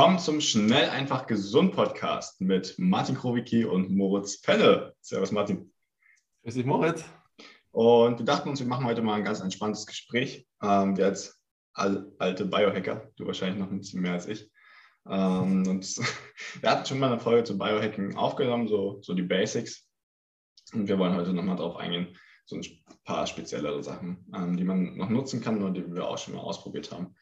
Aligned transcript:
Willkommen 0.00 0.18
zum 0.18 0.40
Schnell 0.40 0.88
einfach 0.88 1.26
gesund 1.26 1.74
Podcast 1.74 2.40
mit 2.40 2.74
Martin 2.78 3.14
Krowicki 3.14 3.66
und 3.66 3.90
Moritz 3.90 4.40
Pelle. 4.40 4.94
Servus 5.02 5.30
Martin. 5.30 5.70
Grüß 6.42 6.54
dich 6.54 6.64
Moritz. 6.64 7.04
Und 7.70 8.18
wir 8.18 8.24
dachten 8.24 8.48
uns, 8.48 8.60
wir 8.60 8.66
machen 8.66 8.86
heute 8.86 9.02
mal 9.02 9.16
ein 9.16 9.24
ganz 9.24 9.40
entspanntes 9.40 9.84
Gespräch. 9.84 10.46
Ähm, 10.62 10.96
wir 10.96 11.04
als 11.04 11.38
alte 11.74 12.46
Biohacker, 12.46 13.10
du 13.16 13.26
wahrscheinlich 13.26 13.58
noch 13.58 13.70
ein 13.70 13.76
bisschen 13.76 14.00
mehr 14.00 14.14
als 14.14 14.26
ich. 14.26 14.50
Ähm, 15.06 15.66
und 15.68 15.84
wir 16.62 16.70
hatten 16.70 16.86
schon 16.86 16.98
mal 16.98 17.12
eine 17.12 17.20
Folge 17.20 17.44
zu 17.44 17.58
Biohacking 17.58 18.16
aufgenommen, 18.16 18.68
so, 18.68 19.02
so 19.02 19.12
die 19.12 19.22
Basics. 19.22 19.86
Und 20.72 20.88
wir 20.88 20.98
wollen 20.98 21.14
heute 21.14 21.34
nochmal 21.34 21.56
drauf 21.56 21.76
eingehen, 21.76 22.16
so 22.46 22.56
ein 22.56 22.64
paar 23.04 23.26
speziellere 23.26 23.82
Sachen, 23.82 24.24
ähm, 24.34 24.56
die 24.56 24.64
man 24.64 24.96
noch 24.96 25.10
nutzen 25.10 25.42
kann 25.42 25.62
und 25.62 25.74
die 25.74 25.94
wir 25.94 26.08
auch 26.08 26.16
schon 26.16 26.36
mal 26.36 26.40
ausprobiert 26.40 26.90
haben 26.90 27.14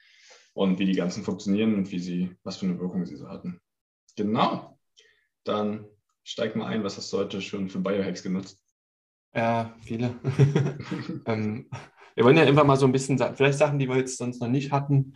und 0.58 0.80
wie 0.80 0.86
die 0.86 0.96
ganzen 0.96 1.22
funktionieren 1.22 1.76
und 1.76 1.92
wie 1.92 2.00
sie, 2.00 2.36
was 2.42 2.56
für 2.56 2.66
eine 2.66 2.80
Wirkung 2.80 3.06
sie 3.06 3.14
so 3.14 3.28
hatten. 3.28 3.60
Genau. 4.16 4.76
Dann 5.44 5.86
steig 6.24 6.56
mal 6.56 6.66
ein, 6.66 6.82
was 6.82 6.96
hast 6.96 7.12
du 7.12 7.18
heute 7.18 7.40
schon 7.40 7.68
für 7.68 7.78
Biohacks 7.78 8.24
genutzt? 8.24 8.60
Ja, 9.32 9.72
viele. 9.82 10.16
ähm, 11.26 11.70
wir 12.16 12.24
wollen 12.24 12.36
ja 12.36 12.42
einfach 12.42 12.64
mal 12.64 12.76
so 12.76 12.86
ein 12.86 12.92
bisschen, 12.92 13.18
vielleicht 13.36 13.56
Sachen, 13.56 13.78
die 13.78 13.88
wir 13.88 13.98
jetzt 13.98 14.18
sonst 14.18 14.40
noch 14.40 14.48
nicht 14.48 14.72
hatten. 14.72 15.14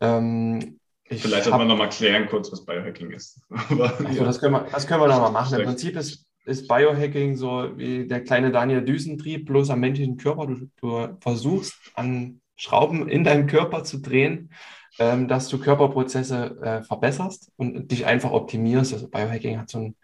Ähm, 0.00 0.78
vielleicht 1.06 1.44
sollten 1.44 1.60
wir 1.60 1.64
noch 1.64 1.78
mal 1.78 1.88
klären 1.88 2.28
kurz, 2.28 2.52
was 2.52 2.66
Biohacking 2.66 3.10
ist. 3.10 3.40
also 3.48 4.24
das 4.24 4.38
können 4.38 4.52
wir, 4.52 4.66
das 4.70 4.86
können 4.86 5.00
wir 5.00 5.08
noch 5.08 5.20
mal 5.20 5.30
machen. 5.30 5.60
Im 5.60 5.64
Prinzip 5.64 5.96
ist, 5.96 6.26
ist 6.44 6.68
Biohacking 6.68 7.36
so 7.36 7.70
wie 7.78 8.06
der 8.06 8.22
kleine 8.22 8.52
Daniel 8.52 8.84
Düsentrieb, 8.84 9.46
bloß 9.46 9.70
am 9.70 9.80
menschlichen 9.80 10.18
Körper. 10.18 10.46
Du, 10.46 10.68
du 10.76 11.16
versuchst 11.20 11.74
an 11.94 12.42
Schrauben 12.56 13.08
in 13.08 13.24
deinem 13.24 13.46
Körper 13.46 13.84
zu 13.84 13.98
drehen, 13.98 14.50
ähm, 14.98 15.26
dass 15.26 15.48
du 15.48 15.58
Körperprozesse 15.58 16.56
äh, 16.62 16.82
verbesserst 16.82 17.50
und 17.56 17.90
dich 17.90 18.06
einfach 18.06 18.30
optimierst. 18.30 18.92
Also 18.92 19.08
Biohacking 19.08 19.58
hat 19.58 19.68
so 19.68 19.78
einen 19.78 19.96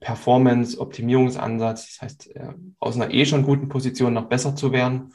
Performance-Optimierungsansatz. 0.00 1.86
Das 1.86 2.02
heißt, 2.02 2.36
äh, 2.36 2.54
aus 2.78 2.96
einer 2.96 3.12
eh 3.12 3.26
schon 3.26 3.42
guten 3.42 3.68
Position 3.68 4.14
noch 4.14 4.28
besser 4.28 4.56
zu 4.56 4.72
werden. 4.72 5.12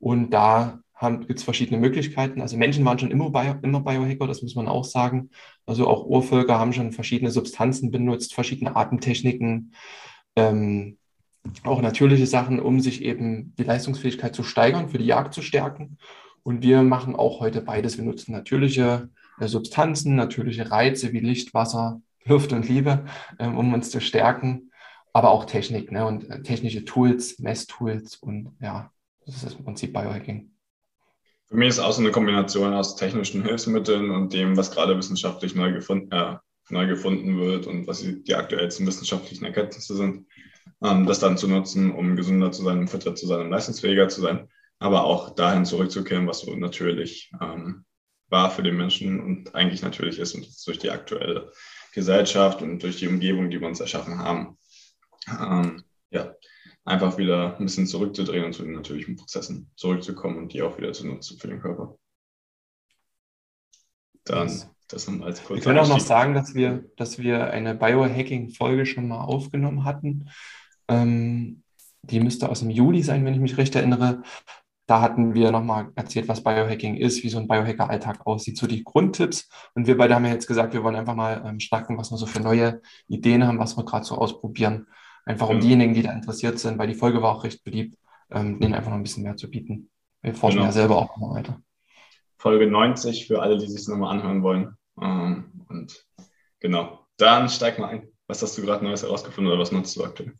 Und 0.00 0.30
da 0.30 0.80
gibt 1.10 1.38
es 1.38 1.44
verschiedene 1.44 1.80
Möglichkeiten. 1.80 2.40
Also 2.40 2.56
Menschen 2.56 2.84
waren 2.84 2.98
schon 2.98 3.10
immer, 3.10 3.30
Bio, 3.30 3.54
immer 3.62 3.80
Biohacker, 3.80 4.26
das 4.26 4.42
muss 4.42 4.54
man 4.54 4.68
auch 4.68 4.84
sagen. 4.84 5.30
Also 5.66 5.88
auch 5.88 6.04
Urvölker 6.04 6.58
haben 6.58 6.72
schon 6.72 6.92
verschiedene 6.92 7.30
Substanzen 7.30 7.90
benutzt, 7.90 8.34
verschiedene 8.34 8.76
Atemtechniken, 8.76 9.74
ähm, 10.36 10.98
auch 11.64 11.82
natürliche 11.82 12.26
Sachen, 12.26 12.60
um 12.60 12.80
sich 12.80 13.02
eben 13.02 13.52
die 13.58 13.64
Leistungsfähigkeit 13.64 14.34
zu 14.34 14.44
steigern, 14.44 14.88
für 14.88 14.98
die 14.98 15.06
Jagd 15.06 15.34
zu 15.34 15.42
stärken. 15.42 15.98
Und 16.42 16.62
wir 16.62 16.82
machen 16.82 17.14
auch 17.14 17.40
heute 17.40 17.60
beides. 17.60 17.96
Wir 17.96 18.04
nutzen 18.04 18.32
natürliche 18.32 19.10
äh, 19.38 19.48
Substanzen, 19.48 20.16
natürliche 20.16 20.70
Reize 20.70 21.12
wie 21.12 21.20
Licht, 21.20 21.54
Wasser, 21.54 22.00
Luft 22.24 22.52
und 22.52 22.68
Liebe, 22.68 23.04
äh, 23.38 23.46
um 23.46 23.72
uns 23.74 23.90
zu 23.90 24.00
stärken, 24.00 24.70
aber 25.12 25.30
auch 25.30 25.44
Technik 25.44 25.92
ne? 25.92 26.06
und 26.06 26.28
äh, 26.30 26.42
technische 26.42 26.84
Tools, 26.84 27.38
Messtools 27.38 28.16
und 28.16 28.56
ja, 28.60 28.90
das 29.26 29.42
ist 29.42 29.58
im 29.58 29.64
Prinzip 29.64 29.92
Biohacking. 29.92 30.50
Für 31.46 31.56
mich 31.56 31.68
ist 31.68 31.78
auch 31.80 31.92
so 31.92 32.00
eine 32.00 32.10
Kombination 32.10 32.72
aus 32.72 32.96
technischen 32.96 33.42
Hilfsmitteln 33.44 34.10
und 34.10 34.32
dem, 34.32 34.56
was 34.56 34.70
gerade 34.70 34.96
wissenschaftlich 34.96 35.54
neu 35.54 35.72
gefunden, 35.72 36.10
äh, 36.12 36.36
neu 36.70 36.86
gefunden 36.86 37.38
wird 37.38 37.66
und 37.66 37.86
was 37.86 38.00
die 38.02 38.34
aktuellsten 38.34 38.86
wissenschaftlichen 38.86 39.44
Erkenntnisse 39.44 39.94
sind, 39.94 40.26
ähm, 40.82 41.06
das 41.06 41.18
dann 41.18 41.36
zu 41.36 41.48
nutzen, 41.48 41.92
um 41.92 42.16
gesünder 42.16 42.50
zu 42.52 42.62
sein, 42.62 42.88
fitter 42.88 43.14
zu 43.14 43.26
sein 43.26 43.40
und 43.42 43.50
leistungsfähiger 43.50 44.08
zu 44.08 44.22
sein 44.22 44.48
aber 44.82 45.04
auch 45.04 45.34
dahin 45.34 45.64
zurückzukehren, 45.64 46.26
was 46.26 46.40
so 46.40 46.54
natürlich 46.56 47.30
ähm, 47.40 47.84
war 48.28 48.50
für 48.50 48.62
den 48.62 48.76
Menschen 48.76 49.20
und 49.20 49.54
eigentlich 49.54 49.82
natürlich 49.82 50.18
ist 50.18 50.34
und 50.34 50.44
jetzt 50.44 50.66
durch 50.66 50.78
die 50.78 50.90
aktuelle 50.90 51.52
Gesellschaft 51.94 52.62
und 52.62 52.82
durch 52.82 52.96
die 52.96 53.08
Umgebung, 53.08 53.50
die 53.50 53.60
wir 53.60 53.68
uns 53.68 53.80
erschaffen 53.80 54.18
haben, 54.18 54.58
ähm, 55.28 55.82
ja, 56.10 56.34
einfach 56.84 57.16
wieder 57.18 57.56
ein 57.58 57.66
bisschen 57.66 57.86
zurückzudrehen 57.86 58.44
und 58.44 58.54
zu 58.54 58.64
den 58.64 58.72
natürlichen 58.72 59.16
Prozessen 59.16 59.70
zurückzukommen 59.76 60.38
und 60.38 60.52
die 60.52 60.62
auch 60.62 60.76
wieder 60.78 60.92
zu 60.92 61.06
nutzen 61.06 61.38
für 61.38 61.48
den 61.48 61.60
Körper. 61.60 61.96
Dann 64.24 64.50
das 64.88 65.06
nochmal 65.06 65.28
als 65.28 65.44
kurz. 65.44 65.60
Wir 65.60 65.64
können 65.64 65.78
auch 65.78 65.88
noch 65.88 66.00
sagen, 66.00 66.34
dass 66.34 66.54
wir, 66.54 66.84
dass 66.96 67.18
wir 67.18 67.50
eine 67.50 67.74
Biohacking-Folge 67.74 68.86
schon 68.86 69.08
mal 69.08 69.22
aufgenommen 69.22 69.84
hatten. 69.84 70.28
Ähm, 70.88 71.62
die 72.02 72.20
müsste 72.20 72.48
aus 72.48 72.60
dem 72.60 72.70
Juli 72.70 73.02
sein, 73.02 73.24
wenn 73.24 73.34
ich 73.34 73.40
mich 73.40 73.56
recht 73.56 73.74
erinnere. 73.74 74.22
Da 74.86 75.00
hatten 75.00 75.34
wir 75.34 75.52
nochmal 75.52 75.90
erzählt, 75.94 76.28
was 76.28 76.42
Biohacking 76.42 76.96
ist, 76.96 77.22
wie 77.22 77.28
so 77.28 77.38
ein 77.38 77.46
Biohacker-Alltag 77.46 78.26
aussieht, 78.26 78.58
so 78.58 78.66
die 78.66 78.82
Grundtipps. 78.82 79.48
Und 79.74 79.86
wir 79.86 79.96
beide 79.96 80.14
haben 80.14 80.24
ja 80.24 80.32
jetzt 80.32 80.48
gesagt, 80.48 80.74
wir 80.74 80.82
wollen 80.82 80.96
einfach 80.96 81.14
mal 81.14 81.42
ähm, 81.46 81.60
schnacken, 81.60 81.96
was 81.98 82.10
wir 82.10 82.18
so 82.18 82.26
für 82.26 82.40
neue 82.40 82.82
Ideen 83.06 83.46
haben, 83.46 83.58
was 83.58 83.76
wir 83.76 83.84
gerade 83.84 84.04
so 84.04 84.16
ausprobieren. 84.16 84.88
Einfach 85.24 85.48
um 85.48 85.56
ja. 85.56 85.62
diejenigen, 85.62 85.94
die 85.94 86.02
da 86.02 86.12
interessiert 86.12 86.58
sind, 86.58 86.78
weil 86.78 86.88
die 86.88 86.94
Folge 86.94 87.22
war 87.22 87.36
auch 87.36 87.44
recht 87.44 87.62
beliebt, 87.62 87.96
ähm, 88.30 88.58
denen 88.58 88.74
einfach 88.74 88.90
noch 88.90 88.96
ein 88.96 89.04
bisschen 89.04 89.22
mehr 89.22 89.36
zu 89.36 89.48
bieten. 89.48 89.90
Wir 90.20 90.34
forschen 90.34 90.58
genau. 90.58 90.68
ja 90.68 90.72
selber 90.72 90.96
auch 90.96 91.16
noch 91.16 91.34
weiter. 91.34 91.60
Folge 92.38 92.66
90 92.66 93.28
für 93.28 93.40
alle, 93.40 93.56
die 93.56 93.68
sich 93.68 93.86
nochmal 93.86 94.16
anhören 94.16 94.42
wollen. 94.42 94.76
Ähm, 95.00 95.64
und 95.68 96.04
genau, 96.58 97.06
dann 97.16 97.48
steig 97.48 97.78
mal 97.78 97.88
ein. 97.88 98.08
Was 98.26 98.42
hast 98.42 98.58
du 98.58 98.62
gerade 98.62 98.84
Neues 98.84 99.02
herausgefunden 99.02 99.52
oder 99.52 99.60
was 99.60 99.72
nutzt 99.72 99.96
du 99.96 100.04
aktuell? 100.04 100.34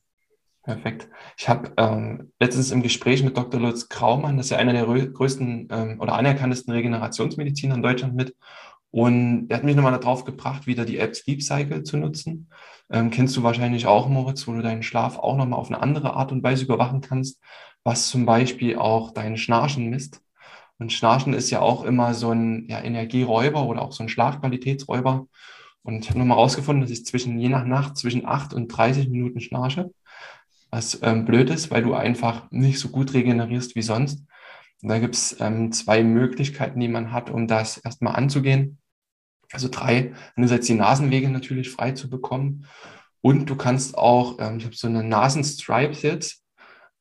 Perfekt. 0.62 1.08
Ich 1.36 1.48
habe 1.48 1.72
ähm, 1.76 2.32
letztens 2.38 2.70
im 2.70 2.82
Gespräch 2.82 3.24
mit 3.24 3.36
Dr. 3.36 3.60
Lutz 3.60 3.88
Kraumann, 3.88 4.36
das 4.36 4.46
ist 4.46 4.50
ja 4.50 4.58
einer 4.58 4.72
der 4.72 4.84
größten 4.84 5.68
ähm, 5.70 6.00
oder 6.00 6.14
anerkanntesten 6.14 6.72
Regenerationsmediziner 6.72 7.74
in 7.74 7.82
Deutschland 7.82 8.14
mit. 8.14 8.36
Und 8.92 9.46
er 9.48 9.56
hat 9.56 9.64
mich 9.64 9.74
nochmal 9.74 9.98
darauf 9.98 10.24
gebracht, 10.24 10.66
wieder 10.68 10.84
die 10.84 10.98
App 10.98 11.16
Sleep 11.16 11.42
Cycle 11.42 11.82
zu 11.82 11.96
nutzen. 11.96 12.48
Ähm, 12.90 13.10
kennst 13.10 13.36
du 13.36 13.42
wahrscheinlich 13.42 13.86
auch, 13.86 14.08
Moritz, 14.08 14.46
wo 14.46 14.52
du 14.52 14.62
deinen 14.62 14.84
Schlaf 14.84 15.18
auch 15.18 15.36
nochmal 15.36 15.58
auf 15.58 15.68
eine 15.68 15.82
andere 15.82 16.14
Art 16.14 16.30
und 16.30 16.44
Weise 16.44 16.64
überwachen 16.64 17.00
kannst, 17.00 17.40
was 17.82 18.08
zum 18.08 18.24
Beispiel 18.24 18.76
auch 18.76 19.10
dein 19.10 19.36
Schnarchen 19.36 19.90
misst. 19.90 20.20
Und 20.78 20.92
Schnarchen 20.92 21.32
ist 21.32 21.50
ja 21.50 21.60
auch 21.60 21.82
immer 21.84 22.14
so 22.14 22.30
ein 22.30 22.66
ja, 22.68 22.80
Energieräuber 22.80 23.64
oder 23.64 23.82
auch 23.82 23.92
so 23.92 24.04
ein 24.04 24.08
Schlafqualitätsräuber. 24.08 25.26
Und 25.82 26.04
ich 26.04 26.10
habe 26.10 26.20
nochmal 26.20 26.38
rausgefunden, 26.38 26.82
dass 26.82 26.92
ich 26.92 27.04
zwischen, 27.04 27.40
je 27.40 27.48
nach 27.48 27.64
Nacht, 27.64 27.96
zwischen 27.96 28.26
8 28.26 28.54
und 28.54 28.68
30 28.68 29.08
Minuten 29.08 29.40
schnarche 29.40 29.90
was 30.72 30.98
ähm, 31.02 31.26
blöd 31.26 31.50
ist, 31.50 31.70
weil 31.70 31.82
du 31.82 31.94
einfach 31.94 32.50
nicht 32.50 32.80
so 32.80 32.88
gut 32.88 33.12
regenerierst 33.12 33.76
wie 33.76 33.82
sonst. 33.82 34.24
Und 34.82 34.88
da 34.88 34.98
gibt 34.98 35.14
es 35.14 35.36
ähm, 35.38 35.70
zwei 35.70 36.02
Möglichkeiten, 36.02 36.80
die 36.80 36.88
man 36.88 37.12
hat, 37.12 37.30
um 37.30 37.46
das 37.46 37.76
erstmal 37.76 38.16
anzugehen. 38.16 38.78
Also 39.52 39.68
drei, 39.70 40.14
einerseits 40.34 40.66
die 40.66 40.74
Nasenwege 40.74 41.28
natürlich 41.28 41.70
frei 41.70 41.92
zu 41.92 42.08
bekommen. 42.08 42.66
Und 43.20 43.50
du 43.50 43.54
kannst 43.54 43.96
auch, 43.96 44.38
ähm, 44.40 44.56
ich 44.58 44.64
habe 44.64 44.74
so 44.74 44.88
eine 44.88 45.04
Nasenstripes 45.04 46.02
jetzt, 46.02 46.42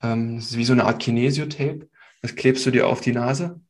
ähm, 0.03 0.35
das 0.35 0.51
ist 0.51 0.57
wie 0.57 0.65
so 0.65 0.73
eine 0.73 0.85
Art 0.85 1.01
Kinesiotape. 1.01 1.89
Das 2.21 2.35
klebst 2.35 2.65
du 2.65 2.71
dir 2.71 2.87
auf 2.87 2.99
die 2.99 3.13
Nase 3.13 3.61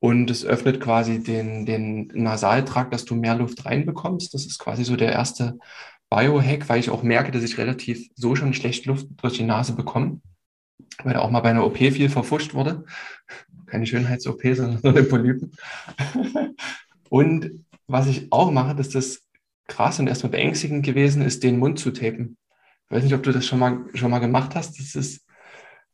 und 0.00 0.30
es 0.30 0.46
öffnet 0.46 0.80
quasi 0.80 1.22
den, 1.22 1.66
den 1.66 2.08
Nasaltrakt, 2.14 2.92
dass 2.92 3.04
du 3.04 3.14
mehr 3.14 3.36
Luft 3.36 3.66
reinbekommst. 3.66 4.32
Das 4.32 4.46
ist 4.46 4.58
quasi 4.58 4.82
so 4.82 4.96
der 4.96 5.12
erste 5.12 5.58
Biohack, 6.10 6.68
weil 6.68 6.80
ich 6.80 6.90
auch 6.90 7.02
merke, 7.02 7.32
dass 7.32 7.42
ich 7.42 7.58
relativ 7.58 8.08
so 8.14 8.36
schon 8.36 8.54
schlecht 8.54 8.86
Luft 8.86 9.08
durch 9.22 9.34
die 9.34 9.44
Nase 9.44 9.74
bekomme, 9.74 10.20
weil 11.02 11.14
da 11.14 11.20
auch 11.20 11.30
mal 11.30 11.40
bei 11.40 11.50
einer 11.50 11.64
OP 11.64 11.76
viel 11.76 12.08
verfuscht 12.08 12.54
wurde. 12.54 12.84
Keine 13.66 13.86
Schönheits-OP, 13.86 14.42
sondern 14.54 14.80
nur 14.82 14.92
eine 14.92 15.02
Polypen. 15.02 15.52
und 17.08 17.64
was 17.88 18.06
ich 18.06 18.30
auch 18.30 18.50
mache, 18.50 18.74
dass 18.74 18.88
das 18.88 19.22
krass 19.66 19.98
und 19.98 20.06
erstmal 20.06 20.30
beängstigend 20.30 20.84
gewesen 20.84 21.22
ist, 21.22 21.42
den 21.42 21.58
Mund 21.58 21.78
zu 21.78 21.90
tapen. 21.90 22.36
Ich 22.84 22.96
weiß 22.96 23.04
nicht, 23.04 23.14
ob 23.14 23.24
du 23.24 23.32
das 23.32 23.44
schon 23.44 23.58
mal, 23.58 23.84
schon 23.94 24.10
mal 24.10 24.20
gemacht 24.20 24.54
hast. 24.54 24.78
Das 24.78 24.94
ist 24.94 25.26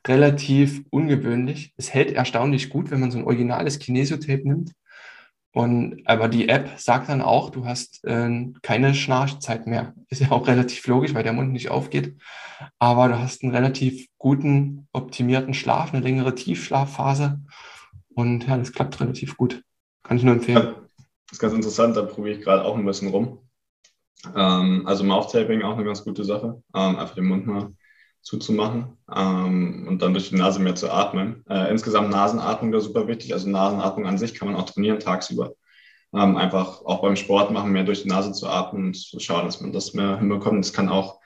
relativ 0.07 0.83
ungewöhnlich. 0.91 1.73
Es 1.77 1.95
hält 1.95 2.13
erstaunlich 2.13 2.69
gut, 2.69 2.91
wenn 2.91 3.01
man 3.01 3.11
so 3.11 3.19
ein 3.19 3.25
originales 3.25 3.79
Kinesiotape 3.79 4.47
nimmt. 4.47 4.73
Und 5.55 6.03
aber 6.07 6.29
die 6.29 6.49
App 6.49 6.79
sagt 6.79 7.11
dann 7.11 7.21
auch, 7.21 7.51
du 7.51 7.67
hast 7.67 8.03
äh, 8.05 8.47
keine 8.63 8.95
Schnarchzeit 8.95 9.67
mehr. 9.67 9.95
Ist 10.09 10.23
ja 10.23 10.31
auch 10.31 10.47
relativ 10.47 10.87
logisch, 10.87 11.15
weil 11.15 11.25
der 11.25 11.35
Mund 11.35 11.53
nicht 11.53 11.71
aufgeht. 11.71 12.17
Aber 12.79 13.09
du 13.09 13.19
hast 13.19 13.43
einen 13.43 13.55
relativ 13.55 14.07
guten, 14.19 14.89
optimierten 14.93 15.55
Schlaf, 15.55 15.93
eine 15.93 16.03
längere 16.03 16.35
Tiefschlafphase. 16.35 17.41
Und 18.15 18.47
ja, 18.47 18.57
das 18.57 18.73
klappt 18.73 19.01
relativ 19.01 19.37
gut. 19.37 19.63
Kann 20.03 20.17
ich 20.17 20.23
nur 20.23 20.35
empfehlen. 20.35 20.75
ist 21.31 21.39
ganz 21.39 21.55
interessant, 21.55 21.97
da 21.97 22.03
probiere 22.03 22.39
ich 22.39 22.45
gerade 22.45 22.65
auch 22.65 22.77
ein 22.77 22.85
bisschen 22.85 23.09
rum. 23.09 23.39
Ähm, 24.35 24.87
also 24.87 25.05
Mouth-Taping 25.05 25.63
auch 25.63 25.75
eine 25.75 25.85
ganz 25.85 26.05
gute 26.05 26.25
Sache. 26.25 26.63
Ähm, 26.75 26.97
einfach 26.97 27.15
den 27.15 27.25
Mund 27.25 27.47
mal 27.47 27.73
zuzumachen 28.23 28.97
ähm, 29.15 29.87
und 29.89 30.01
dann 30.01 30.15
durch 30.15 30.31
die 30.31 30.37
Nase 30.37 30.61
mehr 30.61 30.75
zu 30.75 30.91
atmen. 30.91 31.45
Äh, 31.49 31.71
insgesamt 31.71 32.11
Nasenatmung 32.11 32.73
wäre 32.73 32.81
super 32.81 33.09
wichtig. 33.09 33.33
Also 33.33 33.51
Nasenatmung 33.51 34.07
an 34.07 34.19
sich 34.19 34.35
kann 34.35 34.49
man 34.49 34.57
auch 34.57 34.69
trainieren 34.69 35.01
tagsüber. 35.01 35.55
Ähm, 36.15 36.37
einfach 36.37 36.85
auch 36.85 37.03
beim 37.03 37.17
Sport 37.17 37.51
machen, 37.51 37.73
mehr 37.73 37.85
durch 37.85 38.03
die 38.03 38.09
Nase 38.09 38.33
zu 38.33 38.49
atmen 38.49 38.87
und 38.87 38.97
zu 38.97 39.19
schauen, 39.19 39.45
dass 39.45 39.61
man 39.61 39.73
das 39.73 39.95
mehr 39.95 40.19
hinbekommt. 40.19 40.65
Das 40.65 40.73
kann 40.73 40.89
auch 40.89 41.21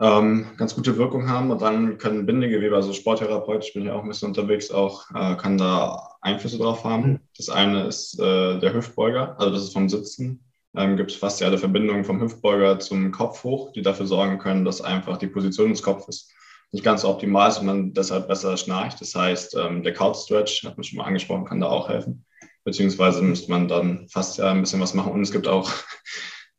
ähm, 0.00 0.46
ganz 0.56 0.74
gute 0.74 0.96
Wirkung 0.98 1.28
haben. 1.28 1.50
Und 1.50 1.62
dann 1.62 1.98
können 1.98 2.26
Bindegewebe, 2.26 2.74
also 2.74 2.92
sporttherapeutisch 2.92 3.72
bin 3.72 3.84
ich 3.84 3.90
auch 3.90 4.02
ein 4.02 4.08
bisschen 4.08 4.28
unterwegs, 4.28 4.70
auch 4.70 5.10
äh, 5.14 5.36
kann 5.36 5.58
da 5.58 6.16
Einflüsse 6.20 6.58
drauf 6.58 6.84
haben. 6.84 7.20
Das 7.36 7.48
eine 7.48 7.84
ist 7.84 8.18
äh, 8.18 8.58
der 8.58 8.74
Hüftbeuger, 8.74 9.38
also 9.38 9.52
das 9.52 9.64
ist 9.64 9.72
vom 9.72 9.88
Sitzen. 9.88 10.44
Ähm, 10.76 10.96
gibt 10.96 11.10
es 11.10 11.16
fasziale 11.16 11.58
Verbindungen 11.58 12.04
vom 12.04 12.20
Hüftbeuger 12.20 12.78
zum 12.78 13.10
Kopf 13.10 13.42
hoch, 13.42 13.72
die 13.72 13.82
dafür 13.82 14.06
sorgen 14.06 14.38
können, 14.38 14.64
dass 14.64 14.80
einfach 14.80 15.16
die 15.16 15.26
Position 15.26 15.70
des 15.70 15.82
Kopfes 15.82 16.30
nicht 16.72 16.84
ganz 16.84 17.02
so 17.02 17.08
optimal 17.08 17.48
ist 17.48 17.58
und 17.58 17.66
man 17.66 17.92
deshalb 17.94 18.28
besser 18.28 18.56
schnarcht. 18.56 19.00
Das 19.00 19.14
heißt, 19.14 19.56
ähm, 19.56 19.82
der 19.82 19.92
Couch 19.92 20.16
Stretch, 20.16 20.64
hat 20.64 20.76
man 20.76 20.84
schon 20.84 20.98
mal 20.98 21.04
angesprochen, 21.04 21.44
kann 21.44 21.60
da 21.60 21.68
auch 21.68 21.88
helfen. 21.88 22.24
Beziehungsweise 22.64 23.22
müsste 23.22 23.50
man 23.50 23.66
dann 23.66 24.08
fast 24.08 24.38
ja 24.38 24.50
ein 24.50 24.60
bisschen 24.60 24.80
was 24.80 24.94
machen. 24.94 25.12
Und 25.12 25.22
es 25.22 25.32
gibt 25.32 25.48
auch 25.48 25.72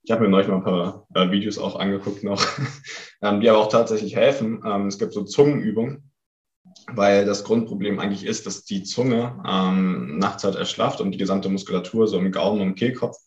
ich 0.03 0.11
habe 0.11 0.23
mir 0.23 0.29
neulich 0.29 0.47
mal 0.47 0.57
ein 0.57 0.63
paar 0.63 1.07
äh, 1.13 1.31
Videos 1.31 1.57
auch 1.57 1.79
angeguckt 1.79 2.23
noch, 2.23 2.45
ähm, 3.21 3.41
die 3.41 3.49
aber 3.49 3.59
auch 3.59 3.69
tatsächlich 3.69 4.15
helfen. 4.15 4.61
Ähm, 4.65 4.87
es 4.87 4.97
gibt 4.97 5.13
so 5.13 5.23
Zungenübungen, 5.23 6.11
weil 6.91 7.25
das 7.25 7.43
Grundproblem 7.43 7.99
eigentlich 7.99 8.25
ist, 8.25 8.45
dass 8.45 8.65
die 8.65 8.83
Zunge 8.83 9.41
ähm, 9.47 10.17
nachts 10.17 10.43
halt 10.43 10.55
erschlafft 10.55 11.01
und 11.01 11.11
die 11.11 11.17
gesamte 11.17 11.49
Muskulatur 11.49 12.07
so 12.07 12.17
im 12.17 12.31
Gaumen 12.31 12.61
und 12.61 12.75
Kehlkopf 12.75 13.17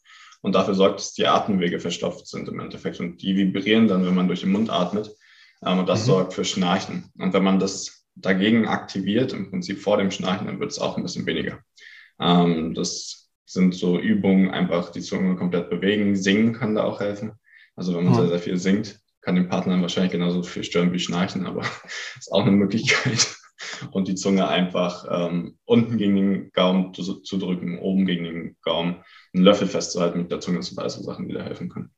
und 0.45 0.55
dafür 0.55 0.75
sorgt, 0.75 1.01
dass 1.01 1.15
die 1.15 1.27
Atemwege 1.27 1.81
verstopft 1.81 2.27
sind 2.27 2.49
im 2.49 2.61
Endeffekt 2.61 3.01
und 3.01 3.23
die 3.23 3.35
vibrieren 3.35 3.89
dann, 3.89 4.05
wenn 4.05 4.15
man 4.15 4.29
durch 4.29 4.41
den 4.41 4.53
Mund 4.53 4.69
atmet 4.69 5.11
ähm, 5.65 5.79
und 5.79 5.89
das 5.89 6.03
mhm. 6.03 6.07
sorgt 6.07 6.35
für 6.35 6.45
Schnarchen. 6.45 7.11
Und 7.19 7.33
wenn 7.33 7.43
man 7.43 7.59
das 7.59 8.05
dagegen 8.15 8.69
aktiviert, 8.69 9.33
im 9.33 9.49
Prinzip 9.49 9.81
vor 9.81 9.97
dem 9.97 10.11
Schnarchen, 10.11 10.47
dann 10.47 10.61
wird 10.61 10.71
es 10.71 10.79
auch 10.79 10.99
ein 10.99 11.03
bisschen 11.03 11.25
weniger. 11.25 11.61
Ähm, 12.21 12.75
das 12.75 13.31
sind 13.47 13.75
so 13.75 13.99
Übungen, 13.99 14.51
einfach 14.51 14.93
die 14.93 15.01
Zunge 15.01 15.35
komplett 15.37 15.71
bewegen. 15.71 16.15
Singen 16.15 16.53
kann 16.53 16.75
da 16.75 16.85
auch 16.85 17.01
helfen. 17.01 17.33
Also 17.75 17.97
wenn 17.97 18.05
man 18.05 18.13
mhm. 18.13 18.19
sehr, 18.19 18.29
sehr 18.29 18.39
viel 18.39 18.59
singt, 18.59 19.01
kann 19.23 19.37
den 19.37 19.49
Partner 19.49 19.81
wahrscheinlich 19.81 20.13
genauso 20.13 20.43
viel 20.43 20.63
stören 20.63 20.93
wie 20.93 20.99
Schnarchen, 20.99 21.47
aber 21.47 21.63
ist 22.19 22.31
auch 22.31 22.43
eine 22.43 22.51
Möglichkeit. 22.51 23.35
Und 23.91 24.09
die 24.09 24.15
Zunge 24.15 24.49
einfach 24.49 25.07
ähm, 25.11 25.59
unten 25.65 25.99
gegen 25.99 26.17
den 26.17 26.53
Gaumen 26.53 26.95
zu, 26.95 27.21
zu, 27.21 27.39
drücken, 27.39 27.79
oben 27.79 28.07
gegen 28.07 28.25
den 28.25 28.57
Gaumen, 28.63 29.03
einen 29.33 29.45
Löffel 29.45 29.69
festzuhalten 29.69 30.19
mit 30.19 30.31
der 30.31 30.41
Zunge 30.41 30.61
zum 30.61 30.77
Beispiel 30.77 31.05
Sachen, 31.05 31.29
die 31.29 31.35
da 31.35 31.43
helfen 31.43 31.69
können. 31.69 31.91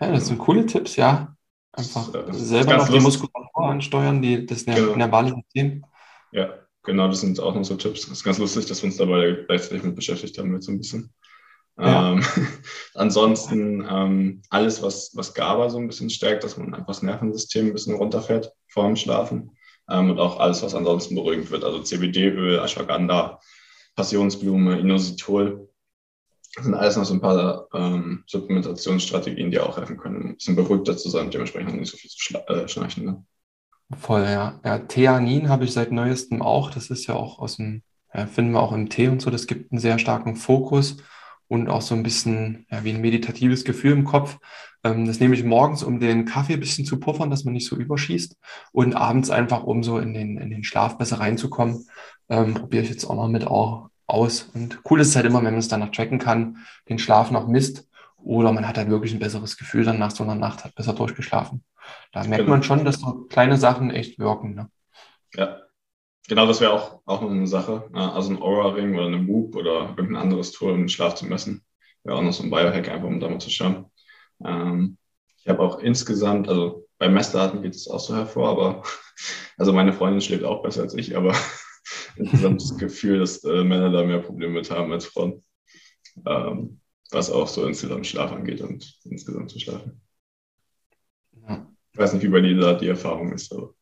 Ja, 0.00 0.12
das 0.12 0.26
sind 0.26 0.38
coole 0.38 0.66
Tipps, 0.66 0.96
ja. 0.96 1.36
Einfach 1.72 2.10
das, 2.12 2.26
das 2.26 2.48
selber 2.48 2.76
noch 2.76 2.88
die 2.88 3.00
Muskulatur 3.00 3.64
ansteuern, 3.64 4.22
die, 4.22 4.46
das 4.46 4.64
genau. 4.64 4.96
nervale 4.96 5.34
System. 5.34 5.84
Ja, 6.32 6.54
genau, 6.82 7.08
das 7.08 7.20
sind 7.20 7.38
auch 7.40 7.54
noch 7.54 7.64
so 7.64 7.76
Tipps. 7.76 8.02
Das 8.02 8.12
ist 8.12 8.24
ganz 8.24 8.38
lustig, 8.38 8.66
dass 8.66 8.82
wir 8.82 8.86
uns 8.86 8.96
dabei 8.96 9.44
gleichzeitig 9.46 9.82
mit 9.82 9.94
beschäftigt 9.94 10.38
haben, 10.38 10.54
jetzt 10.54 10.66
so 10.66 10.72
ein 10.72 10.78
bisschen. 10.78 11.12
Ja. 11.78 12.12
Ähm, 12.12 12.24
ansonsten 12.94 13.86
ähm, 13.88 14.42
alles, 14.50 14.82
was, 14.82 15.12
was 15.14 15.34
GABA 15.34 15.68
so 15.68 15.78
ein 15.78 15.86
bisschen 15.86 16.10
stärkt, 16.10 16.44
dass 16.44 16.56
man 16.56 16.72
einfach 16.72 16.86
das 16.86 17.02
Nervensystem 17.02 17.66
ein 17.66 17.72
bisschen 17.72 17.94
runterfährt 17.94 18.52
vor 18.68 18.86
dem 18.86 18.96
Schlafen. 18.96 19.55
Ähm, 19.88 20.10
und 20.10 20.18
auch 20.18 20.40
alles, 20.40 20.62
was 20.62 20.74
ansonsten 20.74 21.14
beruhigend 21.14 21.50
wird. 21.50 21.64
Also 21.64 21.80
CBD-Öl, 21.80 22.58
Ashwagandha, 22.58 23.40
Passionsblume, 23.94 24.78
Inositol. 24.78 25.68
Das 26.54 26.64
sind 26.64 26.74
alles 26.74 26.96
noch 26.96 27.04
so 27.04 27.14
ein 27.14 27.20
paar 27.20 27.68
ähm, 27.74 28.24
Supplementationsstrategien, 28.26 29.50
die 29.50 29.60
auch 29.60 29.76
helfen 29.76 29.98
können, 29.98 30.22
ein 30.22 30.36
bisschen 30.36 30.56
beruhigter 30.56 30.96
zu 30.96 31.10
sein 31.10 31.26
und 31.26 31.34
dementsprechend 31.34 31.78
nicht 31.78 31.90
so 31.90 31.96
viel 31.96 32.10
zu 32.10 32.18
schla 32.18 32.40
äh, 32.48 32.66
schnarchen. 32.66 33.04
Ne? 33.04 33.24
Voll, 33.98 34.24
ja. 34.24 34.60
Ja, 34.64 34.78
Theanin 34.78 35.48
habe 35.48 35.64
ich 35.64 35.72
seit 35.72 35.92
neuestem 35.92 36.42
auch. 36.42 36.70
Das 36.70 36.90
ist 36.90 37.06
ja 37.06 37.14
auch 37.14 37.38
aus 37.38 37.56
dem, 37.56 37.82
ja, 38.12 38.26
finden 38.26 38.52
wir 38.52 38.60
auch 38.60 38.72
im 38.72 38.88
Tee 38.88 39.08
und 39.08 39.20
so. 39.20 39.30
Das 39.30 39.46
gibt 39.46 39.70
einen 39.70 39.80
sehr 39.80 39.98
starken 39.98 40.34
Fokus 40.34 40.96
und 41.46 41.68
auch 41.68 41.82
so 41.82 41.94
ein 41.94 42.02
bisschen 42.02 42.66
ja, 42.70 42.82
wie 42.84 42.90
ein 42.90 43.00
meditatives 43.00 43.64
Gefühl 43.64 43.92
im 43.92 44.04
Kopf. 44.04 44.38
Ähm, 44.86 45.06
das 45.06 45.20
nehme 45.20 45.34
ich 45.34 45.44
morgens, 45.44 45.82
um 45.82 46.00
den 46.00 46.24
Kaffee 46.24 46.54
ein 46.54 46.60
bisschen 46.60 46.84
zu 46.84 46.98
puffern, 46.98 47.30
dass 47.30 47.44
man 47.44 47.54
nicht 47.54 47.66
so 47.66 47.76
überschießt. 47.76 48.36
Und 48.72 48.94
abends 48.94 49.30
einfach, 49.30 49.64
um 49.64 49.82
so 49.82 49.98
in 49.98 50.14
den, 50.14 50.38
in 50.38 50.50
den 50.50 50.64
Schlaf 50.64 50.98
besser 50.98 51.20
reinzukommen. 51.20 51.86
Ähm, 52.28 52.54
probiere 52.54 52.82
ich 52.82 52.90
jetzt 52.90 53.04
auch 53.04 53.14
noch 53.14 53.28
mit 53.28 53.46
auch 53.46 53.90
aus. 54.06 54.50
Und 54.54 54.80
cool 54.90 55.00
ist 55.00 55.08
es 55.08 55.16
halt 55.16 55.26
immer, 55.26 55.38
wenn 55.38 55.52
man 55.52 55.58
es 55.58 55.68
danach 55.68 55.90
tracken 55.90 56.18
kann, 56.18 56.58
den 56.88 56.98
Schlaf 56.98 57.30
noch 57.30 57.48
misst. 57.48 57.88
Oder 58.16 58.52
man 58.52 58.66
hat 58.66 58.76
halt 58.76 58.88
wirklich 58.88 59.12
ein 59.12 59.20
besseres 59.20 59.56
Gefühl 59.56 59.84
dann 59.84 59.98
nach 59.98 60.10
so 60.10 60.24
einer 60.24 60.34
Nacht, 60.34 60.64
hat 60.64 60.74
besser 60.74 60.92
durchgeschlafen. 60.92 61.62
Da 62.12 62.24
merkt 62.24 62.44
genau. 62.44 62.50
man 62.50 62.62
schon, 62.62 62.84
dass 62.84 62.96
so 62.96 63.26
kleine 63.28 63.56
Sachen 63.56 63.90
echt 63.90 64.18
wirken. 64.18 64.54
Ne? 64.54 64.68
Ja, 65.34 65.60
genau, 66.28 66.46
das 66.46 66.60
wäre 66.60 66.72
auch, 66.72 67.00
auch 67.06 67.22
eine 67.22 67.46
Sache. 67.46 67.88
Also 67.92 68.30
ein 68.30 68.42
Aura-Ring 68.42 68.96
oder 68.96 69.06
eine 69.06 69.26
Whoop 69.28 69.54
oder 69.54 69.94
irgendein 69.96 70.16
anderes 70.16 70.50
Tool, 70.52 70.72
um 70.72 70.78
den 70.78 70.88
Schlaf 70.88 71.14
zu 71.14 71.26
messen. 71.26 71.64
Wäre 72.02 72.18
auch 72.18 72.22
noch 72.22 72.32
so 72.32 72.42
ein 72.42 72.50
Biohack, 72.50 72.88
einfach 72.88 73.06
um 73.06 73.20
da 73.20 73.28
mal 73.28 73.38
zu 73.38 73.50
schauen. 73.50 73.86
Ähm, 74.44 74.98
ich 75.38 75.48
habe 75.48 75.60
auch 75.60 75.78
insgesamt, 75.78 76.48
also 76.48 76.86
bei 76.98 77.08
Messdaten 77.08 77.62
geht 77.62 77.74
es 77.74 77.88
auch 77.88 78.00
so 78.00 78.14
hervor, 78.14 78.48
aber 78.48 78.82
also 79.56 79.72
meine 79.72 79.92
Freundin 79.92 80.20
schläft 80.20 80.44
auch 80.44 80.62
besser 80.62 80.82
als 80.82 80.94
ich, 80.94 81.16
aber 81.16 81.34
insgesamt 82.16 82.60
das 82.62 82.76
Gefühl, 82.76 83.18
dass 83.18 83.44
äh, 83.44 83.64
Männer 83.64 83.90
da 83.90 84.04
mehr 84.04 84.20
Probleme 84.20 84.54
mit 84.54 84.70
haben 84.70 84.92
als 84.92 85.06
Frauen. 85.06 85.44
Ähm, 86.26 86.80
was 87.10 87.30
auch 87.30 87.46
so 87.46 87.66
insgesamt 87.66 88.06
Schlaf 88.06 88.32
angeht 88.32 88.60
und 88.60 88.98
insgesamt 89.04 89.50
zu 89.50 89.60
schlafen. 89.60 90.00
Ich 91.96 91.98
weiß 91.98 92.12
nicht, 92.12 92.22
wie 92.24 92.28
bei 92.28 92.40
dir 92.40 92.56
da 92.58 92.74
die 92.74 92.88
Erfahrung 92.88 93.32
ist. 93.32 93.52
Aber. 93.52 93.72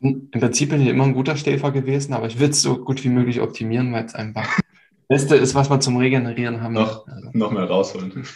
Im 0.00 0.30
Prinzip 0.32 0.70
bin 0.70 0.80
ich 0.80 0.88
immer 0.88 1.04
ein 1.04 1.14
guter 1.14 1.36
Schläfer 1.36 1.70
gewesen, 1.70 2.12
aber 2.12 2.26
ich 2.26 2.40
will 2.40 2.50
es 2.50 2.60
so 2.60 2.82
gut 2.82 3.04
wie 3.04 3.08
möglich 3.08 3.40
optimieren, 3.40 3.92
weil 3.92 4.04
es 4.04 4.16
einfach 4.16 4.58
das 5.06 5.06
Beste 5.08 5.36
ist, 5.36 5.54
was 5.54 5.70
wir 5.70 5.78
zum 5.78 5.96
Regenerieren 5.96 6.60
haben. 6.60 6.74
Noch, 6.74 7.06
also. 7.06 7.30
noch 7.34 7.52
mehr 7.52 7.64
rausholen. 7.64 8.26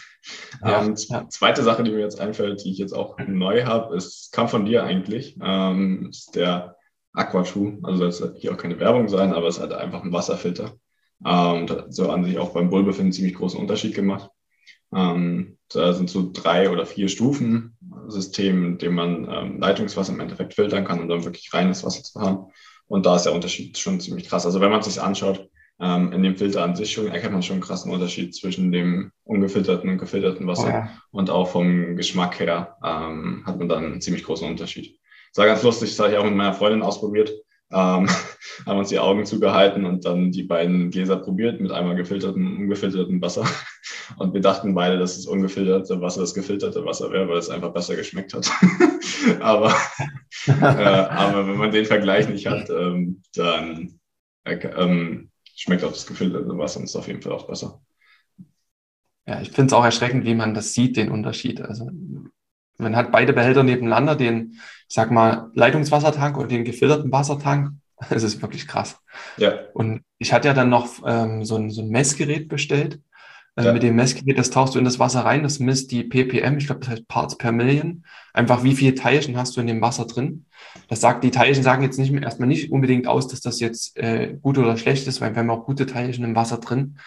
Ja, 0.62 0.84
ähm. 0.84 0.96
Zweite 0.96 1.62
Sache, 1.62 1.84
die 1.84 1.90
mir 1.90 2.00
jetzt 2.00 2.20
einfällt, 2.20 2.64
die 2.64 2.70
ich 2.70 2.78
jetzt 2.78 2.92
auch 2.92 3.18
neu 3.18 3.64
habe, 3.64 3.96
ist, 3.96 4.32
kam 4.32 4.48
von 4.48 4.64
dir 4.64 4.84
eigentlich, 4.84 5.36
ähm, 5.42 6.08
ist 6.10 6.34
der 6.34 6.76
Aquaschuh. 7.12 7.78
Also 7.82 8.04
das 8.04 8.18
soll 8.18 8.34
hier 8.36 8.52
auch 8.52 8.58
keine 8.58 8.80
Werbung 8.80 9.08
sein, 9.08 9.32
aber 9.32 9.48
es 9.48 9.60
hat 9.60 9.72
einfach 9.72 10.02
ein 10.02 10.12
Wasserfilter. 10.12 10.74
Ähm, 11.24 11.66
so 11.88 12.10
an 12.10 12.24
sich 12.24 12.38
auch 12.38 12.52
beim 12.52 12.70
Wohlbefinden 12.70 13.12
ziemlich 13.12 13.34
großen 13.34 13.58
Unterschied 13.58 13.94
gemacht. 13.94 14.30
Ähm, 14.94 15.58
da 15.72 15.92
sind 15.92 16.10
so 16.10 16.30
drei 16.32 16.70
oder 16.70 16.86
vier 16.86 17.08
Stufen 17.08 17.76
System, 18.08 18.64
in 18.64 18.78
dem 18.78 18.94
man 18.94 19.28
ähm, 19.30 19.60
Leitungswasser 19.60 20.12
im 20.12 20.20
Endeffekt 20.20 20.54
filtern 20.54 20.84
kann, 20.84 21.00
um 21.00 21.08
dann 21.08 21.24
wirklich 21.24 21.52
reines 21.52 21.84
Wasser 21.84 22.02
zu 22.02 22.20
haben. 22.20 22.52
Und 22.86 23.04
da 23.04 23.16
ist 23.16 23.24
der 23.24 23.34
Unterschied 23.34 23.76
schon 23.78 23.98
ziemlich 24.00 24.28
krass. 24.28 24.46
Also 24.46 24.60
wenn 24.60 24.70
man 24.70 24.82
sich 24.82 25.00
anschaut, 25.00 25.48
ähm, 25.80 26.12
in 26.12 26.22
dem 26.22 26.36
Filter 26.36 26.62
an 26.62 26.76
sich 26.76 26.92
schon 26.92 27.08
erkennt 27.08 27.32
man 27.32 27.42
schon 27.42 27.54
einen 27.54 27.62
krassen 27.62 27.92
Unterschied 27.92 28.34
zwischen 28.34 28.72
dem 28.72 29.12
ungefilterten 29.24 29.90
und 29.90 29.98
gefilterten 29.98 30.46
Wasser. 30.46 30.66
Oh 30.66 30.70
ja. 30.70 30.90
Und 31.10 31.30
auch 31.30 31.48
vom 31.48 31.96
Geschmack 31.96 32.40
her 32.40 32.76
ähm, 32.84 33.42
hat 33.46 33.58
man 33.58 33.68
dann 33.68 33.84
einen 33.84 34.00
ziemlich 34.00 34.24
großen 34.24 34.48
Unterschied. 34.48 34.98
Das 35.32 35.38
war 35.38 35.46
ganz 35.46 35.62
lustig, 35.62 35.90
das 35.90 35.98
habe 35.98 36.12
ich 36.12 36.18
auch 36.18 36.24
mit 36.24 36.34
meiner 36.34 36.54
Freundin 36.54 36.82
ausprobiert 36.82 37.32
ähm, 37.72 38.08
haben 38.66 38.78
uns 38.78 38.90
die 38.90 38.98
Augen 38.98 39.26
zugehalten 39.26 39.84
und 39.84 40.04
dann 40.04 40.30
die 40.30 40.44
beiden 40.44 40.90
Gläser 40.90 41.16
probiert 41.16 41.60
mit 41.60 41.72
einmal 41.72 41.96
gefiltertem 41.96 42.46
und 42.46 42.56
ungefiltertem 42.58 43.20
Wasser. 43.20 43.44
Und 44.18 44.34
wir 44.34 44.40
dachten 44.40 44.72
beide, 44.72 44.98
dass 44.98 45.16
das 45.16 45.26
ungefilterte 45.26 46.00
Wasser 46.00 46.20
das 46.20 46.32
gefilterte 46.32 46.84
Wasser 46.84 47.10
wäre, 47.10 47.28
weil 47.28 47.38
es 47.38 47.50
einfach 47.50 47.72
besser 47.72 47.96
geschmeckt 47.96 48.34
hat. 48.34 48.48
aber, 49.40 49.74
äh, 50.46 50.52
aber 50.52 51.48
wenn 51.48 51.56
man 51.56 51.72
den 51.72 51.86
Vergleich 51.86 52.28
nicht 52.28 52.46
hat, 52.46 52.70
ähm, 52.70 53.20
dann 53.34 53.98
äh, 54.44 54.58
ähm, 54.64 55.32
schmeckt 55.56 55.84
auch 55.84 55.92
das 55.92 56.06
gefilterte 56.06 56.56
Wasser 56.58 56.78
und 56.78 56.84
ist 56.84 56.96
auf 56.96 57.08
jeden 57.08 57.22
Fall 57.22 57.32
auch 57.32 57.46
besser. 57.46 57.80
Ja, 59.26 59.40
ich 59.40 59.50
finde 59.50 59.66
es 59.66 59.72
auch 59.72 59.84
erschreckend, 59.84 60.24
wie 60.24 60.34
man 60.34 60.54
das 60.54 60.72
sieht, 60.72 60.96
den 60.96 61.10
Unterschied. 61.10 61.60
Also 61.60 61.90
man 62.78 62.94
hat 62.94 63.10
beide 63.10 63.32
Behälter 63.32 63.64
nebeneinander, 63.64 64.14
den 64.14 64.52
ich 64.88 64.94
sag 64.94 65.10
mal, 65.10 65.50
Leitungswassertank 65.54 66.36
und 66.36 66.50
den 66.50 66.64
gefilterten 66.64 67.10
Wassertank. 67.12 67.72
Das 68.10 68.22
ist 68.22 68.42
wirklich 68.42 68.68
krass. 68.68 69.00
Ja. 69.38 69.58
Und 69.72 70.02
ich 70.18 70.34
hatte 70.34 70.48
ja 70.48 70.52
dann 70.52 70.68
noch 70.68 71.02
ähm, 71.06 71.46
so, 71.46 71.56
ein, 71.56 71.70
so 71.70 71.80
ein 71.80 71.88
Messgerät 71.88 72.46
bestellt. 72.46 73.00
Äh, 73.56 73.64
ja. 73.64 73.72
Mit 73.72 73.82
dem 73.82 73.96
Messgerät, 73.96 74.38
das 74.38 74.50
tauchst 74.50 74.74
du 74.74 74.78
in 74.78 74.84
das 74.84 74.98
Wasser 74.98 75.24
rein, 75.24 75.42
das 75.42 75.58
misst 75.58 75.90
die 75.90 76.04
ppm, 76.04 76.58
ich 76.58 76.66
glaube, 76.66 76.80
das 76.80 76.90
heißt 76.90 77.08
Parts 77.08 77.38
per 77.38 77.52
Million. 77.52 78.04
Einfach, 78.34 78.62
wie 78.62 78.74
viele 78.74 78.94
Teilchen 78.94 79.36
hast 79.36 79.56
du 79.56 79.60
in 79.62 79.66
dem 79.66 79.80
Wasser 79.80 80.04
drin? 80.04 80.44
Das 80.88 81.00
sagt, 81.00 81.24
die 81.24 81.30
Teilchen 81.30 81.62
sagen 81.62 81.82
jetzt 81.82 81.98
nicht 81.98 82.12
erstmal 82.12 82.48
nicht 82.48 82.70
unbedingt 82.70 83.06
aus, 83.08 83.28
dass 83.28 83.40
das 83.40 83.58
jetzt 83.60 83.96
äh, 83.96 84.36
gut 84.42 84.58
oder 84.58 84.76
schlecht 84.76 85.06
ist, 85.06 85.20
weil 85.20 85.34
wir 85.34 85.40
haben 85.40 85.50
auch 85.50 85.64
gute 85.64 85.86
Teilchen 85.86 86.24
im 86.24 86.36
Wasser 86.36 86.58
drin. 86.58 86.98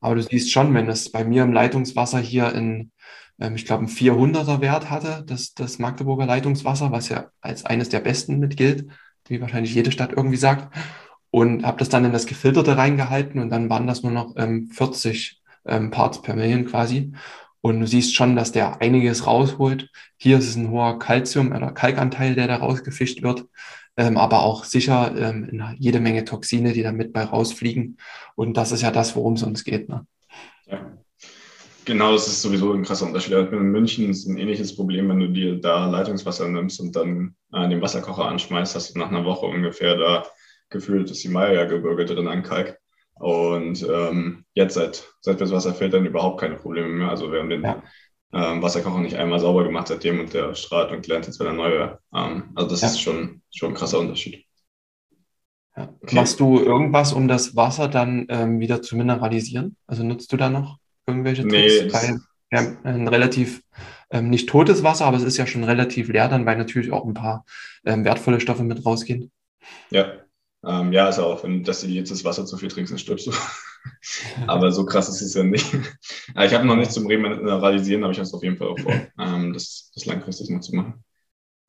Aber 0.00 0.14
du 0.14 0.22
siehst 0.22 0.50
schon, 0.50 0.72
wenn 0.72 0.88
es 0.88 1.12
bei 1.12 1.22
mir 1.24 1.42
im 1.42 1.52
Leitungswasser 1.52 2.18
hier 2.18 2.54
in 2.54 2.90
ähm, 3.38 3.54
ich 3.54 3.66
glaube, 3.66 3.80
einen 3.80 3.92
400er 3.92 4.60
Wert 4.62 4.90
hatte, 4.90 5.22
das, 5.26 5.54
das 5.54 5.78
Magdeburger 5.78 6.26
Leitungswasser, 6.26 6.92
was 6.92 7.10
ja 7.10 7.30
als 7.42 7.64
eines 7.66 7.90
der 7.90 8.00
besten 8.00 8.38
mitgilt, 8.38 8.86
wie 9.28 9.40
wahrscheinlich 9.40 9.74
jede 9.74 9.92
Stadt 9.92 10.12
irgendwie 10.12 10.36
sagt. 10.36 10.74
und 11.30 11.64
habe 11.64 11.78
das 11.78 11.88
dann 11.88 12.04
in 12.04 12.12
das 12.12 12.26
Gefilterte 12.26 12.76
reingehalten 12.76 13.40
und 13.40 13.50
dann 13.50 13.70
waren 13.70 13.86
das 13.86 14.02
nur 14.02 14.12
noch 14.12 14.34
ähm, 14.36 14.68
40 14.72 15.39
ähm, 15.66 15.90
Parts 15.90 16.22
per 16.22 16.34
Million 16.34 16.66
quasi. 16.66 17.12
Und 17.62 17.80
du 17.80 17.86
siehst 17.86 18.14
schon, 18.14 18.36
dass 18.36 18.52
der 18.52 18.80
einiges 18.80 19.26
rausholt. 19.26 19.90
Hier 20.16 20.38
ist 20.38 20.48
es 20.48 20.56
ein 20.56 20.70
hoher 20.70 20.98
Calcium- 20.98 21.54
oder 21.54 21.72
Kalkanteil, 21.72 22.34
der 22.34 22.46
da 22.46 22.56
rausgefischt 22.56 23.22
wird, 23.22 23.44
ähm, 23.96 24.16
aber 24.16 24.42
auch 24.42 24.64
sicher 24.64 25.14
ähm, 25.16 25.76
jede 25.78 26.00
Menge 26.00 26.24
Toxine, 26.24 26.72
die 26.72 26.82
da 26.82 26.92
mit 26.92 27.12
bei 27.12 27.24
rausfliegen. 27.24 27.98
Und 28.34 28.56
das 28.56 28.72
ist 28.72 28.82
ja 28.82 28.90
das, 28.90 29.14
worum 29.14 29.34
es 29.34 29.42
uns 29.42 29.64
geht. 29.64 29.88
Ne? 29.88 30.06
Ja. 30.66 30.96
Genau, 31.84 32.12
das 32.12 32.28
ist 32.28 32.42
sowieso 32.42 32.72
ein 32.72 32.82
krasser 32.82 33.06
Unterschied. 33.06 33.32
In 33.32 33.72
München 33.72 34.10
ist 34.10 34.26
ein 34.26 34.38
ähnliches 34.38 34.76
Problem, 34.76 35.08
wenn 35.08 35.20
du 35.20 35.28
dir 35.28 35.60
da 35.60 35.86
Leitungswasser 35.86 36.48
nimmst 36.48 36.80
und 36.80 36.94
dann 36.94 37.34
äh, 37.52 37.68
den 37.68 37.82
Wasserkocher 37.82 38.26
anschmeißt, 38.26 38.74
hast 38.74 38.94
du 38.94 38.98
nach 38.98 39.08
einer 39.08 39.24
Woche 39.24 39.46
ungefähr 39.46 39.96
da 39.96 40.24
gefühlt 40.70 41.10
das 41.10 41.18
Himalaya-Gebirge 41.18 42.04
drin 42.04 42.28
an 42.28 42.42
Kalk. 42.42 42.78
Und 43.20 43.86
ähm, 43.86 44.46
jetzt, 44.54 44.74
seit, 44.74 45.06
seit 45.20 45.36
wir 45.36 45.40
das 45.46 45.52
Wasser 45.52 45.74
filtern, 45.74 46.06
überhaupt 46.06 46.40
keine 46.40 46.56
Probleme 46.56 46.88
mehr. 46.88 47.10
Also 47.10 47.30
wir 47.30 47.40
haben 47.40 47.50
den 47.50 47.62
ja. 47.62 47.82
ähm, 48.32 48.62
Wasserkocher 48.62 49.00
nicht 49.00 49.16
einmal 49.16 49.40
sauber 49.40 49.62
gemacht 49.62 49.88
seitdem 49.88 50.20
und 50.20 50.32
der 50.32 50.54
strahlt 50.54 50.90
und 50.90 51.02
glänzt 51.02 51.28
jetzt, 51.28 51.38
wenn 51.38 51.48
er 51.48 51.52
neu 51.52 51.70
wäre. 51.70 51.98
Ähm, 52.14 52.44
also 52.54 52.70
das 52.70 52.80
ja. 52.80 52.88
ist 52.88 53.00
schon, 53.02 53.42
schon 53.54 53.72
ein 53.72 53.74
krasser 53.74 53.98
Unterschied. 53.98 54.46
Ja. 55.76 55.94
Okay. 56.00 56.14
Machst 56.14 56.40
du 56.40 56.60
irgendwas, 56.60 57.12
um 57.12 57.28
das 57.28 57.54
Wasser 57.56 57.88
dann 57.88 58.24
ähm, 58.30 58.58
wieder 58.58 58.80
zu 58.80 58.96
mineralisieren? 58.96 59.76
Also 59.86 60.02
nutzt 60.02 60.32
du 60.32 60.38
da 60.38 60.48
noch 60.48 60.78
irgendwelche 61.06 61.46
Tricks? 61.46 61.82
Nee, 61.82 61.92
weil 61.92 62.20
wir 62.48 62.58
haben 62.58 62.78
ein 62.84 63.06
relativ 63.06 63.62
ähm, 64.10 64.30
nicht 64.30 64.48
totes 64.48 64.82
Wasser, 64.82 65.04
aber 65.04 65.18
es 65.18 65.24
ist 65.24 65.36
ja 65.36 65.46
schon 65.46 65.64
relativ 65.64 66.08
leer 66.08 66.28
dann, 66.28 66.46
weil 66.46 66.56
natürlich 66.56 66.90
auch 66.90 67.04
ein 67.04 67.12
paar 67.12 67.44
ähm, 67.84 68.02
wertvolle 68.06 68.40
Stoffe 68.40 68.64
mit 68.64 68.86
rausgehen. 68.86 69.30
Ja, 69.90 70.06
ähm, 70.64 70.92
ja, 70.92 71.08
ist 71.08 71.18
auch, 71.18 71.42
wenn 71.42 71.64
dass 71.64 71.80
du 71.80 71.86
jetzt 71.86 72.10
das 72.10 72.24
Wasser 72.24 72.44
zu 72.44 72.56
viel 72.56 72.68
trinkst, 72.68 72.92
dann 72.92 72.98
stirbst 72.98 73.26
du. 73.26 73.32
aber 74.46 74.72
so 74.72 74.84
krass 74.84 75.08
ist 75.08 75.22
es 75.22 75.34
ja 75.34 75.42
nicht. 75.42 75.66
ich 75.74 76.54
habe 76.54 76.66
noch 76.66 76.76
nicht 76.76 76.92
zum 76.92 77.06
Remineralisieren, 77.06 78.04
aber 78.04 78.12
ich 78.12 78.18
habe 78.18 78.26
es 78.26 78.34
auf 78.34 78.42
jeden 78.42 78.56
Fall 78.56 78.68
auch 78.68 78.78
vor, 78.78 78.92
ähm, 79.18 79.52
das, 79.52 79.90
das 79.94 80.06
langfristig 80.06 80.50
noch 80.50 80.60
zu 80.60 80.74
machen. 80.74 81.02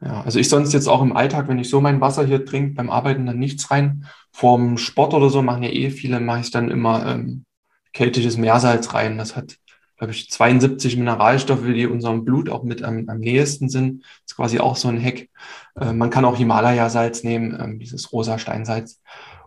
Ja, 0.04 0.22
also 0.22 0.40
ich 0.40 0.50
sonst 0.50 0.74
jetzt 0.74 0.88
auch 0.88 1.02
im 1.02 1.16
Alltag, 1.16 1.48
wenn 1.48 1.60
ich 1.60 1.70
so 1.70 1.80
mein 1.80 2.02
Wasser 2.02 2.26
hier 2.26 2.44
trinke, 2.44 2.74
beim 2.74 2.90
Arbeiten 2.90 3.28
dann 3.28 3.38
nichts 3.38 3.70
rein. 3.70 4.08
Vorm 4.32 4.78
Sport 4.78 5.14
oder 5.14 5.30
so 5.30 5.42
machen 5.42 5.64
ja 5.64 5.70
eh 5.70 5.92
viele, 5.92 6.20
mache 6.20 6.42
ich 6.42 6.52
dann 6.52 6.72
immer 6.72 7.06
ähm, 7.06 7.46
keltisches 7.94 8.38
Meersalz 8.38 8.94
rein. 8.94 9.18
Das 9.18 9.36
hat 9.36 9.58
glaube 10.02 10.14
ich, 10.14 10.32
72 10.32 10.98
Mineralstoffe, 10.98 11.64
die 11.64 11.86
unserem 11.86 12.26
Blut 12.26 12.50
auch 12.50 12.64
mit 12.64 12.82
am, 12.82 13.08
am 13.08 13.20
nähesten 13.20 13.70
sind. 13.70 14.02
Das 14.02 14.32
ist 14.32 14.36
quasi 14.36 14.58
auch 14.58 14.76
so 14.76 14.88
ein 14.88 14.98
Heck. 14.98 15.30
Äh, 15.80 15.94
man 15.94 16.10
kann 16.10 16.26
auch 16.26 16.38
Himalaya-Salz 16.38 17.24
nehmen, 17.24 17.56
ähm, 17.62 17.78
dieses 17.78 18.12
rosa 18.12 18.40
Steinsalz. 18.40 19.00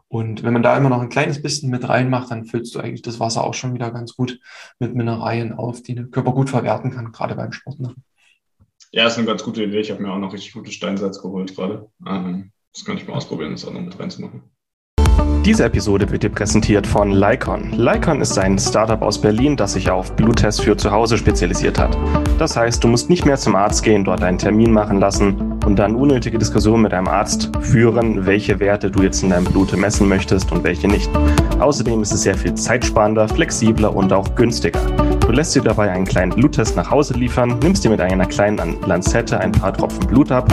Und 0.07 0.45
wenn 0.45 0.53
man 0.53 0.63
da 0.63 0.77
immer 0.77 0.91
noch 0.91 1.01
ein 1.01 1.09
kleines 1.09 1.43
bisschen 1.43 1.71
mit 1.71 1.89
reinmacht, 1.89 2.31
dann 2.31 2.45
füllst 2.45 2.73
du 2.73 2.79
eigentlich 2.79 3.03
das 3.03 3.19
Wasser 3.19 3.43
auch 3.43 3.55
schon 3.55 3.75
wieder 3.75 3.91
ganz 3.91 4.15
gut 4.15 4.39
mit 4.79 4.95
Mineralien 4.95 5.55
auf, 5.55 5.83
die 5.83 5.97
der 5.97 6.05
Körper 6.05 6.31
gut 6.31 6.51
verwerten 6.51 6.93
kann, 6.93 7.11
gerade 7.11 7.35
beim 7.35 7.51
Sport. 7.51 7.81
Ne? 7.81 7.93
Ja, 8.93 9.09
ist 9.09 9.19
eine 9.19 9.27
ganz 9.27 9.43
gute 9.43 9.65
Idee. 9.65 9.81
Ich 9.81 9.91
habe 9.91 10.05
mir 10.05 10.13
auch 10.13 10.19
noch 10.19 10.33
richtig 10.33 10.53
gutes 10.53 10.75
Steinsalz 10.75 11.21
geholt 11.21 11.57
gerade. 11.57 11.91
Ähm, 12.07 12.53
das 12.73 12.85
kann 12.85 12.97
ich 12.97 13.09
mal 13.09 13.15
ausprobieren, 13.15 13.51
das 13.51 13.65
auch 13.65 13.73
noch 13.73 13.81
mit 13.81 13.99
reinzumachen. 13.99 14.54
Diese 15.45 15.65
Episode 15.65 16.11
wird 16.11 16.23
dir 16.23 16.31
präsentiert 16.31 16.87
von 16.87 17.13
Lycon. 17.13 17.71
Lycon 17.77 18.21
ist 18.23 18.39
ein 18.39 18.59
Startup 18.59 19.03
aus 19.03 19.21
Berlin, 19.21 19.57
das 19.57 19.75
sich 19.75 19.91
auf 19.91 20.13
Bluttests 20.13 20.63
für 20.63 20.77
zu 20.77 20.91
Hause 20.91 21.19
spezialisiert 21.19 21.79
hat. 21.79 21.97
Das 22.39 22.57
heißt, 22.57 22.83
du 22.83 22.89
musst 22.89 23.11
nicht 23.11 23.27
mehr 23.27 23.37
zum 23.37 23.55
Arzt 23.55 23.83
gehen, 23.83 24.05
dort 24.05 24.23
einen 24.23 24.39
Termin 24.39 24.73
machen 24.73 25.01
lassen 25.01 25.55
und 25.67 25.79
dann 25.79 25.97
unnötige 25.97 26.39
Diskussionen 26.39 26.83
mit 26.83 26.93
deinem 26.93 27.09
Arzt 27.09 27.51
führen, 27.61 28.25
welche 28.27 28.59
Werte 28.59 28.91
du 28.91 29.03
jetzt 29.03 29.23
in 29.23 29.31
deinem 29.31 29.45
Blut 29.45 29.77
messen 29.77 30.09
möchtest 30.09 30.51
und 30.51 30.65
welche 30.65 30.89
nicht. 30.89 31.11
Außerdem 31.59 32.03
ist 32.03 32.13
es 32.13 32.23
sehr 32.23 32.37
viel 32.37 32.55
zeitsparender, 32.55 33.29
flexibler 33.29 33.95
und 33.95 34.13
auch 34.13 34.35
günstiger. 34.35 34.81
Du 35.21 35.33
lässt 35.33 35.55
dir 35.55 35.63
dabei 35.63 35.91
einen 35.91 36.05
kleinen 36.05 36.33
Bluttest 36.33 36.77
nach 36.77 36.91
Hause 36.91 37.15
liefern, 37.15 37.59
nimmst 37.63 37.85
dir 37.85 37.91
mit 37.91 38.01
einer 38.01 38.27
kleinen 38.27 38.77
Lanzette 38.87 39.39
ein 39.41 39.53
paar 39.53 39.73
Tropfen 39.73 40.07
Blut 40.07 40.31
ab, 40.31 40.53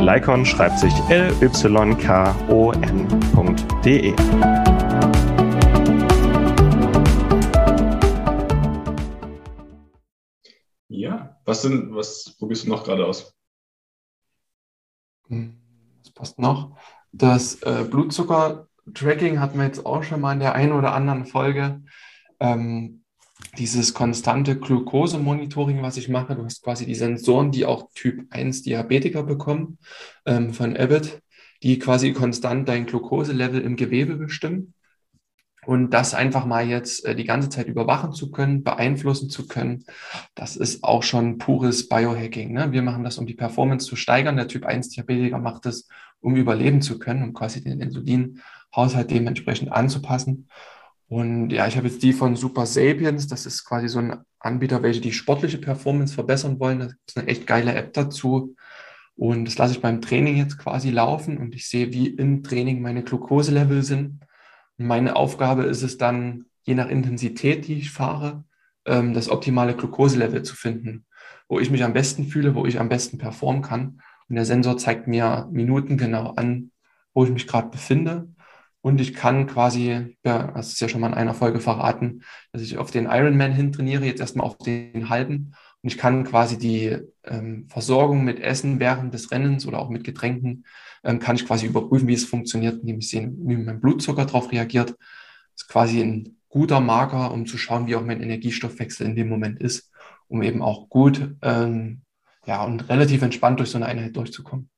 Lycon 0.00 0.46
schreibt 0.46 0.78
sich 0.78 0.94
L-Y-K-O-N.de. 1.08 1.58
Ja, 10.88 11.36
was 11.44 11.62
sind, 11.62 11.94
was 11.94 12.36
probierst 12.38 12.66
du 12.66 12.68
noch 12.70 12.84
gerade 12.84 13.04
aus? 13.04 13.34
Hm, 15.26 15.60
was 16.02 16.10
passt 16.12 16.38
noch? 16.38 16.78
Das 17.12 17.60
äh, 17.62 17.84
Blutzucker-Tracking 17.90 19.40
hatten 19.40 19.58
wir 19.58 19.66
jetzt 19.66 19.84
auch 19.84 20.04
schon 20.04 20.20
mal 20.20 20.32
in 20.32 20.40
der 20.40 20.54
einen 20.54 20.72
oder 20.72 20.94
anderen 20.94 21.26
Folge 21.26 21.82
ähm, 22.38 22.97
dieses 23.56 23.94
konstante 23.94 24.56
Glucose-Monitoring, 24.58 25.82
was 25.82 25.96
ich 25.96 26.08
mache. 26.08 26.34
Du 26.34 26.44
hast 26.44 26.62
quasi 26.62 26.86
die 26.86 26.94
Sensoren, 26.94 27.50
die 27.50 27.64
auch 27.64 27.88
Typ 27.94 28.26
1 28.30 28.62
Diabetiker 28.62 29.22
bekommen 29.22 29.78
ähm, 30.26 30.52
von 30.52 30.76
Abbott, 30.76 31.20
die 31.62 31.78
quasi 31.78 32.12
konstant 32.12 32.68
dein 32.68 32.86
Glucose-Level 32.86 33.60
im 33.60 33.76
Gewebe 33.76 34.16
bestimmen. 34.16 34.74
Und 35.66 35.90
das 35.90 36.14
einfach 36.14 36.46
mal 36.46 36.66
jetzt 36.66 37.04
äh, 37.04 37.14
die 37.14 37.24
ganze 37.24 37.48
Zeit 37.50 37.66
überwachen 37.66 38.12
zu 38.12 38.30
können, 38.30 38.62
beeinflussen 38.62 39.28
zu 39.28 39.46
können, 39.46 39.84
das 40.34 40.56
ist 40.56 40.82
auch 40.82 41.02
schon 41.02 41.38
pures 41.38 41.88
Biohacking. 41.88 42.52
Ne? 42.52 42.72
Wir 42.72 42.82
machen 42.82 43.04
das, 43.04 43.18
um 43.18 43.26
die 43.26 43.34
Performance 43.34 43.86
zu 43.86 43.94
steigern. 43.94 44.36
Der 44.36 44.48
Typ 44.48 44.64
1 44.64 44.90
Diabetiker 44.90 45.38
macht 45.38 45.66
es, 45.66 45.88
um 46.20 46.36
überleben 46.36 46.80
zu 46.80 46.98
können, 46.98 47.22
um 47.22 47.34
quasi 47.34 47.62
den 47.62 47.80
Insulinhaushalt 47.80 49.10
dementsprechend 49.10 49.70
anzupassen. 49.70 50.48
Und 51.08 51.50
ja, 51.50 51.66
ich 51.66 51.76
habe 51.76 51.88
jetzt 51.88 52.02
die 52.02 52.12
von 52.12 52.36
Super 52.36 52.66
Sapiens. 52.66 53.26
Das 53.26 53.46
ist 53.46 53.64
quasi 53.64 53.88
so 53.88 53.98
ein 53.98 54.18
Anbieter, 54.38 54.82
welche 54.82 55.00
die 55.00 55.12
sportliche 55.12 55.58
Performance 55.58 56.14
verbessern 56.14 56.60
wollen. 56.60 56.80
Das 56.80 56.94
ist 57.08 57.18
eine 57.18 57.28
echt 57.28 57.46
geile 57.46 57.74
App 57.74 57.94
dazu. 57.94 58.54
Und 59.16 59.46
das 59.46 59.58
lasse 59.58 59.72
ich 59.72 59.80
beim 59.80 60.00
Training 60.00 60.36
jetzt 60.36 60.58
quasi 60.58 60.90
laufen 60.90 61.38
und 61.38 61.54
ich 61.54 61.66
sehe, 61.68 61.92
wie 61.92 62.06
im 62.06 62.44
Training 62.44 62.80
meine 62.80 63.02
Glukoselevel 63.02 63.82
sind. 63.82 64.20
Und 64.78 64.86
meine 64.86 65.16
Aufgabe 65.16 65.64
ist 65.64 65.82
es 65.82 65.98
dann, 65.98 66.44
je 66.62 66.74
nach 66.74 66.88
Intensität, 66.88 67.66
die 67.66 67.78
ich 67.78 67.90
fahre, 67.90 68.44
ähm, 68.84 69.14
das 69.14 69.28
optimale 69.28 69.74
Glukoselevel 69.74 70.44
zu 70.44 70.54
finden, 70.54 71.06
wo 71.48 71.58
ich 71.58 71.70
mich 71.70 71.82
am 71.82 71.94
besten 71.94 72.28
fühle, 72.28 72.54
wo 72.54 72.64
ich 72.66 72.78
am 72.78 72.88
besten 72.88 73.18
performen 73.18 73.62
kann. 73.62 74.00
Und 74.28 74.36
der 74.36 74.44
Sensor 74.44 74.76
zeigt 74.76 75.08
mir 75.08 75.48
minutengenau 75.50 76.34
an, 76.34 76.70
wo 77.12 77.24
ich 77.24 77.30
mich 77.30 77.48
gerade 77.48 77.70
befinde 77.70 78.28
und 78.80 79.00
ich 79.00 79.14
kann 79.14 79.46
quasi, 79.46 80.16
ja, 80.24 80.52
das 80.52 80.72
ist 80.72 80.80
ja 80.80 80.88
schon 80.88 81.00
mal 81.00 81.08
in 81.08 81.14
einer 81.14 81.34
Folge 81.34 81.60
verraten, 81.60 82.22
dass 82.52 82.62
ich 82.62 82.78
auf 82.78 82.90
den 82.90 83.06
Ironman 83.06 83.52
hin 83.52 83.72
trainiere, 83.72 84.04
jetzt 84.04 84.20
erstmal 84.20 84.46
auf 84.46 84.58
den 84.58 85.08
halben. 85.08 85.52
Und 85.82 85.92
ich 85.92 85.98
kann 85.98 86.24
quasi 86.24 86.58
die 86.58 86.96
ähm, 87.24 87.66
Versorgung 87.68 88.24
mit 88.24 88.40
Essen 88.40 88.78
während 88.80 89.14
des 89.14 89.30
Rennens 89.30 89.66
oder 89.66 89.78
auch 89.80 89.90
mit 89.90 90.04
Getränken, 90.04 90.64
ähm, 91.04 91.18
kann 91.18 91.36
ich 91.36 91.46
quasi 91.46 91.66
überprüfen, 91.66 92.08
wie 92.08 92.14
es 92.14 92.24
funktioniert, 92.24 92.80
indem 92.80 92.98
ich 92.98 93.08
sehe, 93.08 93.32
wie 93.36 93.56
mein 93.56 93.80
Blutzucker 93.80 94.24
darauf 94.24 94.52
reagiert. 94.52 94.90
Das 94.90 95.62
ist 95.62 95.68
quasi 95.68 96.00
ein 96.00 96.36
guter 96.48 96.80
Marker, 96.80 97.32
um 97.32 97.46
zu 97.46 97.58
schauen, 97.58 97.86
wie 97.86 97.96
auch 97.96 98.04
mein 98.04 98.22
Energiestoffwechsel 98.22 99.06
in 99.06 99.16
dem 99.16 99.28
Moment 99.28 99.60
ist, 99.60 99.92
um 100.28 100.42
eben 100.42 100.62
auch 100.62 100.88
gut 100.88 101.36
ähm, 101.42 102.02
ja, 102.46 102.64
und 102.64 102.88
relativ 102.88 103.22
entspannt 103.22 103.58
durch 103.58 103.70
so 103.70 103.78
eine 103.78 103.86
Einheit 103.86 104.16
durchzukommen. 104.16 104.70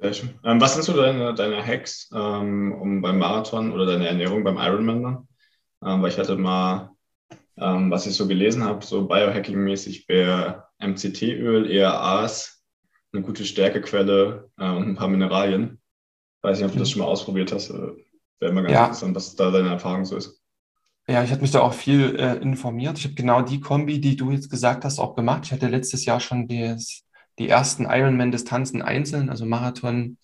Sehr 0.00 0.14
schön. 0.14 0.30
Ähm, 0.44 0.60
was 0.60 0.74
sind 0.74 0.84
so 0.84 0.94
deine, 0.94 1.34
deine 1.34 1.64
Hacks, 1.64 2.08
ähm, 2.14 2.72
um 2.72 3.02
beim 3.02 3.18
Marathon 3.18 3.72
oder 3.72 3.84
deine 3.84 4.08
Ernährung 4.08 4.44
beim 4.44 4.56
Ironman 4.56 5.02
dann? 5.02 5.28
Ähm, 5.84 6.02
weil 6.02 6.10
ich 6.10 6.18
hatte 6.18 6.36
mal, 6.36 6.90
ähm, 7.58 7.90
was 7.90 8.06
ich 8.06 8.14
so 8.14 8.26
gelesen 8.26 8.64
habe, 8.64 8.84
so 8.84 9.06
Biohacking-mäßig 9.06 10.08
wäre 10.08 10.64
MCT-Öl, 10.78 11.70
ERAs, 11.70 12.64
eine 13.12 13.22
gute 13.22 13.44
Stärkequelle 13.44 14.50
äh, 14.58 14.70
und 14.70 14.88
ein 14.88 14.96
paar 14.96 15.08
Mineralien. 15.08 15.80
Weiß 16.42 16.58
nicht, 16.58 16.66
ob 16.66 16.72
du 16.72 16.78
das 16.78 16.88
mhm. 16.88 16.92
schon 16.92 17.02
mal 17.02 17.08
ausprobiert 17.08 17.52
hast. 17.52 17.68
Äh, 17.68 17.92
wäre 18.40 18.52
immer 18.52 18.62
ganz 18.62 18.72
ja. 18.72 18.84
interessant, 18.84 19.16
was 19.16 19.36
da 19.36 19.50
deine 19.50 19.68
Erfahrung 19.68 20.06
so 20.06 20.16
ist. 20.16 20.40
Ja, 21.08 21.22
ich 21.24 21.30
habe 21.30 21.42
mich 21.42 21.50
da 21.50 21.60
auch 21.60 21.74
viel 21.74 22.16
äh, 22.16 22.36
informiert. 22.36 22.98
Ich 22.98 23.04
habe 23.04 23.14
genau 23.14 23.42
die 23.42 23.60
Kombi, 23.60 24.00
die 24.00 24.16
du 24.16 24.30
jetzt 24.30 24.48
gesagt 24.48 24.84
hast, 24.84 24.98
auch 24.98 25.14
gemacht. 25.14 25.42
Ich 25.44 25.52
hatte 25.52 25.68
letztes 25.68 26.04
Jahr 26.04 26.20
schon 26.20 26.46
des, 26.48 27.04
die 27.38 27.48
ersten 27.48 27.84
Ironman-Distanzen 27.84 28.82
einzeln, 28.82 29.30
also 29.30 29.46
Marathon 29.46 30.18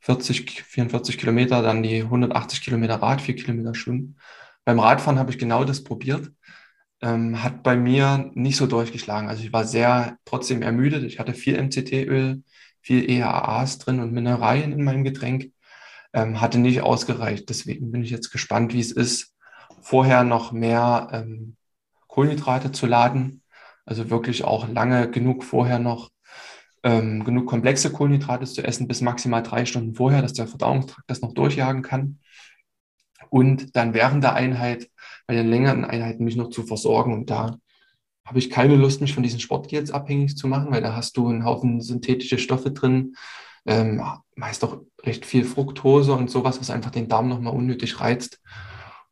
40, 0.00 0.62
44 0.62 1.18
Kilometer, 1.18 1.62
dann 1.62 1.82
die 1.82 2.02
180 2.02 2.62
Kilometer 2.62 2.96
Rad, 2.96 3.20
4 3.20 3.36
Kilometer 3.36 3.74
Schwimmen. 3.74 4.18
Beim 4.64 4.80
Radfahren 4.80 5.18
habe 5.18 5.30
ich 5.30 5.38
genau 5.38 5.64
das 5.64 5.84
probiert. 5.84 6.30
Ähm, 7.02 7.42
hat 7.42 7.62
bei 7.62 7.76
mir 7.76 8.30
nicht 8.34 8.56
so 8.56 8.66
durchgeschlagen. 8.66 9.28
Also 9.28 9.42
ich 9.42 9.52
war 9.52 9.64
sehr 9.64 10.18
trotzdem 10.24 10.62
ermüdet. 10.62 11.04
Ich 11.04 11.18
hatte 11.18 11.34
viel 11.34 11.56
MCT-Öl, 11.56 12.42
viel 12.80 13.10
EAAs 13.10 13.78
drin 13.78 14.00
und 14.00 14.12
Mineralien 14.12 14.72
in 14.72 14.84
meinem 14.84 15.04
Getränk. 15.04 15.52
Ähm, 16.12 16.40
hatte 16.40 16.58
nicht 16.58 16.82
ausgereicht. 16.82 17.48
Deswegen 17.48 17.90
bin 17.92 18.02
ich 18.02 18.10
jetzt 18.10 18.30
gespannt, 18.30 18.74
wie 18.74 18.80
es 18.80 18.92
ist, 18.92 19.34
vorher 19.80 20.24
noch 20.24 20.52
mehr 20.52 21.08
ähm, 21.12 21.56
Kohlenhydrate 22.08 22.72
zu 22.72 22.86
laden. 22.86 23.42
Also 23.86 24.10
wirklich 24.10 24.44
auch 24.44 24.68
lange 24.68 25.10
genug 25.10 25.44
vorher 25.44 25.78
noch 25.78 26.10
ähm, 26.82 27.24
genug 27.24 27.46
komplexe 27.46 27.90
Kohlenhydrate 27.90 28.46
zu 28.46 28.62
essen, 28.62 28.88
bis 28.88 29.00
maximal 29.00 29.42
drei 29.42 29.64
Stunden 29.64 29.94
vorher, 29.94 30.22
dass 30.22 30.32
der 30.32 30.46
Verdauungstrakt 30.46 31.08
das 31.08 31.20
noch 31.20 31.34
durchjagen 31.34 31.82
kann. 31.82 32.18
Und 33.28 33.76
dann 33.76 33.94
während 33.94 34.24
der 34.24 34.34
Einheit, 34.34 34.88
bei 35.26 35.34
den 35.34 35.48
längeren 35.48 35.84
Einheiten, 35.84 36.24
mich 36.24 36.36
noch 36.36 36.50
zu 36.50 36.62
versorgen. 36.62 37.12
Und 37.12 37.30
da 37.30 37.56
habe 38.24 38.38
ich 38.38 38.50
keine 38.50 38.76
Lust, 38.76 39.00
mich 39.00 39.14
von 39.14 39.22
diesen 39.22 39.40
Sportgels 39.40 39.90
abhängig 39.90 40.36
zu 40.36 40.48
machen, 40.48 40.70
weil 40.70 40.82
da 40.82 40.96
hast 40.96 41.16
du 41.16 41.28
einen 41.28 41.44
Haufen 41.44 41.80
synthetische 41.80 42.38
Stoffe 42.38 42.72
drin, 42.72 43.14
ähm, 43.66 44.02
meist 44.34 44.64
auch 44.64 44.80
recht 45.02 45.26
viel 45.26 45.44
Fructose 45.44 46.12
und 46.12 46.30
sowas, 46.30 46.60
was 46.60 46.70
einfach 46.70 46.90
den 46.90 47.08
Darm 47.08 47.28
nochmal 47.28 47.54
unnötig 47.54 48.00
reizt. 48.00 48.40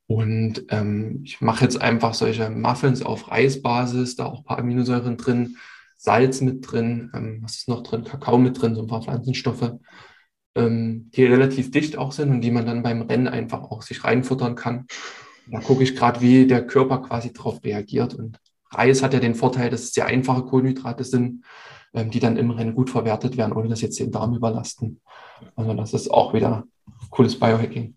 Und 0.06 0.64
ähm, 0.70 1.20
ich 1.24 1.40
mache 1.42 1.64
jetzt 1.64 1.80
einfach 1.80 2.14
solche 2.14 2.48
Muffins 2.48 3.02
auf 3.02 3.30
Reisbasis, 3.30 4.16
da 4.16 4.24
auch 4.24 4.38
ein 4.38 4.44
paar 4.44 4.58
Aminosäuren 4.58 5.18
drin, 5.18 5.58
Salz 5.98 6.40
mit 6.40 6.70
drin, 6.70 7.10
ähm, 7.12 7.40
was 7.42 7.56
ist 7.56 7.68
noch 7.68 7.82
drin, 7.82 8.04
Kakao 8.04 8.38
mit 8.38 8.60
drin, 8.60 8.74
so 8.76 8.82
ein 8.82 8.86
paar 8.86 9.02
Pflanzenstoffe, 9.02 9.72
ähm, 10.54 11.10
die 11.12 11.24
relativ 11.24 11.72
dicht 11.72 11.98
auch 11.98 12.12
sind 12.12 12.30
und 12.30 12.40
die 12.40 12.52
man 12.52 12.64
dann 12.64 12.84
beim 12.84 13.02
Rennen 13.02 13.26
einfach 13.26 13.62
auch 13.62 13.82
sich 13.82 14.04
reinfuttern 14.04 14.54
kann. 14.54 14.86
Da 15.50 15.60
gucke 15.60 15.82
ich 15.82 15.96
gerade, 15.96 16.20
wie 16.20 16.46
der 16.46 16.66
Körper 16.66 16.98
quasi 16.98 17.32
darauf 17.32 17.64
reagiert. 17.64 18.14
Und 18.14 18.38
Reis 18.70 19.02
hat 19.02 19.12
ja 19.12 19.20
den 19.20 19.34
Vorteil, 19.34 19.70
dass 19.70 19.82
es 19.82 19.92
sehr 19.92 20.06
einfache 20.06 20.44
Kohlenhydrate 20.44 21.02
sind, 21.02 21.44
ähm, 21.92 22.10
die 22.10 22.20
dann 22.20 22.36
im 22.36 22.50
Rennen 22.50 22.74
gut 22.74 22.90
verwertet 22.90 23.36
werden, 23.36 23.52
ohne 23.52 23.68
dass 23.68 23.80
jetzt 23.80 23.98
den 23.98 24.12
Darm 24.12 24.34
überlasten. 24.34 25.00
Also 25.56 25.74
das 25.74 25.94
ist 25.94 26.10
auch 26.10 26.32
wieder 26.32 26.64
cooles 27.10 27.38
Biohacking. 27.38 27.96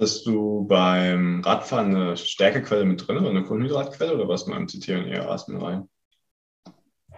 Hast 0.00 0.26
du 0.26 0.66
beim 0.66 1.42
Radfahren 1.42 1.94
eine 1.94 2.16
Stärkequelle 2.16 2.84
mit 2.84 3.06
drin 3.06 3.18
oder 3.18 3.30
eine 3.30 3.44
Kohlenhydratquelle 3.44 4.14
oder 4.14 4.28
was 4.28 4.46
mit 4.46 4.58
MCT 4.58 4.88
und 4.96 5.06
ERAs 5.06 5.46
mit 5.48 5.62
rein? 5.62 5.88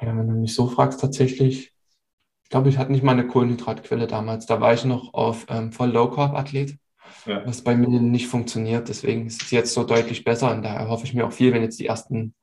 Ja, 0.01 0.17
wenn 0.17 0.29
du 0.29 0.35
mich 0.35 0.55
so 0.55 0.69
fragst, 0.69 1.01
tatsächlich, 1.01 1.73
ich 2.43 2.51
glaube, 2.51 2.69
ich 2.69 2.79
hatte 2.79 2.93
nicht 2.93 3.05
mal 3.05 3.13
eine 3.13 3.27
Kohlenhydratquelle 3.27 4.07
damals. 4.07 4.47
Da 4.47 4.61
war 4.61 4.73
ich 4.73 4.85
noch 4.85 5.15
auf 5.15 5.47
ähm, 5.49 5.73
voll 5.73 5.91
Low 5.91 6.11
Carb 6.11 6.35
Athlet, 6.35 6.79
ja. 7.27 7.47
was 7.47 7.63
bei 7.63 7.77
mir 7.77 7.89
nicht 7.89 8.29
funktioniert. 8.29 8.89
Deswegen 8.89 9.27
ist 9.27 9.43
es 9.43 9.51
jetzt 9.51 9.75
so 9.75 9.85
deutlich 9.85 10.25
besser 10.25 10.51
und 10.53 10.63
da 10.63 10.89
hoffe 10.89 11.05
ich 11.05 11.15
mir 11.15 11.27
auch 11.27 11.33
viel, 11.33 11.53
wenn 11.53 11.63
jetzt 11.63 11.79
die 11.79 11.87
ersten 11.87 12.35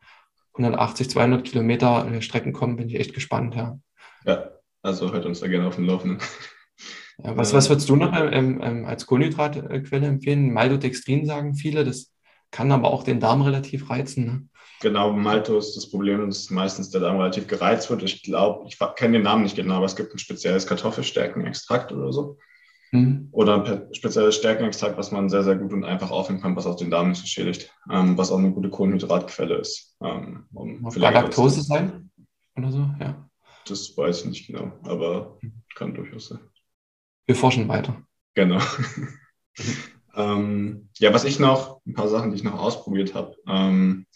180, 0.53 1.09
200 1.09 1.43
Kilometer 1.43 2.21
Strecken 2.21 2.53
kommen, 2.53 2.77
bin 2.77 2.89
ich 2.89 2.99
echt 2.99 3.13
gespannt. 3.13 3.55
Ja, 3.55 3.79
ja 4.25 4.51
also 4.81 5.11
hört 5.11 5.25
uns 5.25 5.39
da 5.39 5.47
gerne 5.47 5.67
auf 5.67 5.75
dem 5.75 5.85
Laufenden. 5.85 6.19
Ja, 7.23 7.35
was, 7.35 7.51
was 7.53 7.69
würdest 7.69 7.89
du 7.89 7.95
noch 7.95 8.13
ähm, 8.13 8.61
ähm, 8.61 8.85
als 8.85 9.07
Kohlenhydratquelle 9.07 10.05
empfehlen? 10.05 10.53
Maltodextrin 10.53 11.25
sagen 11.25 11.55
viele, 11.55 11.83
das 11.83 12.13
kann 12.51 12.71
aber 12.71 12.91
auch 12.91 13.03
den 13.03 13.19
Darm 13.19 13.41
relativ 13.41 13.89
reizen. 13.89 14.25
Ne? 14.25 14.47
Genau, 14.81 15.11
Malto 15.11 15.57
ist 15.57 15.75
das 15.75 15.89
Problem, 15.89 16.25
dass 16.27 16.49
meistens 16.49 16.89
der 16.91 17.01
Darm 17.01 17.17
relativ 17.17 17.47
gereizt 17.47 17.89
wird. 17.89 18.03
Ich 18.03 18.23
glaube, 18.23 18.67
ich 18.67 18.77
kenne 18.95 19.13
den 19.13 19.23
Namen 19.23 19.43
nicht 19.43 19.55
genau, 19.55 19.75
aber 19.75 19.85
es 19.85 19.95
gibt 19.95 20.13
ein 20.13 20.19
spezielles 20.19 20.67
Kartoffelstärkenextrakt 20.67 21.91
oder 21.91 22.13
so. 22.13 22.37
Mhm. 22.91 23.29
Oder 23.31 23.65
ein 23.65 23.93
spezielles 23.93 24.35
Stärkenextrakt, 24.35 24.97
was 24.97 25.11
man 25.11 25.29
sehr, 25.29 25.43
sehr 25.43 25.55
gut 25.55 25.73
und 25.73 25.83
einfach 25.83 26.11
aufnehmen 26.11 26.41
kann, 26.41 26.55
was 26.55 26.67
auch 26.67 26.77
den 26.77 26.91
Darm 26.91 27.09
nicht 27.09 27.21
so 27.21 27.27
schädigt, 27.27 27.73
ähm, 27.91 28.17
was 28.17 28.31
auch 28.31 28.37
eine 28.37 28.51
gute 28.51 28.69
Kohlenhydratquelle 28.69 29.55
ist. 29.55 29.95
Ähm, 30.01 30.45
um 30.53 30.87
Laktose 30.95 31.61
sein 31.61 32.11
oder 32.55 32.71
so, 32.71 32.89
ja. 32.99 33.29
Das 33.67 33.97
weiß 33.97 34.21
ich 34.21 34.25
nicht 34.27 34.47
genau, 34.47 34.71
aber 34.83 35.37
kann 35.75 35.93
durchaus 35.93 36.27
sein 36.27 36.39
wir 37.27 37.35
forschen 37.35 37.67
weiter. 37.67 38.01
Genau. 38.33 38.59
ähm, 40.15 40.89
ja, 40.97 41.13
was 41.13 41.25
ich 41.25 41.39
noch, 41.39 41.81
ein 41.85 41.93
paar 41.93 42.07
Sachen, 42.07 42.31
die 42.31 42.37
ich 42.37 42.43
noch 42.43 42.57
ausprobiert 42.57 43.13
habe. 43.13 43.35
Ähm, 43.47 44.07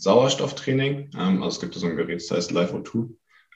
Sauerstofftraining. 0.00 1.10
Ähm, 1.16 1.42
also 1.42 1.56
es 1.56 1.60
gibt 1.60 1.74
so 1.74 1.86
ein 1.86 1.96
Gerät, 1.96 2.20
das 2.20 2.30
heißt 2.30 2.50
Live 2.50 2.72
O2. 2.72 3.10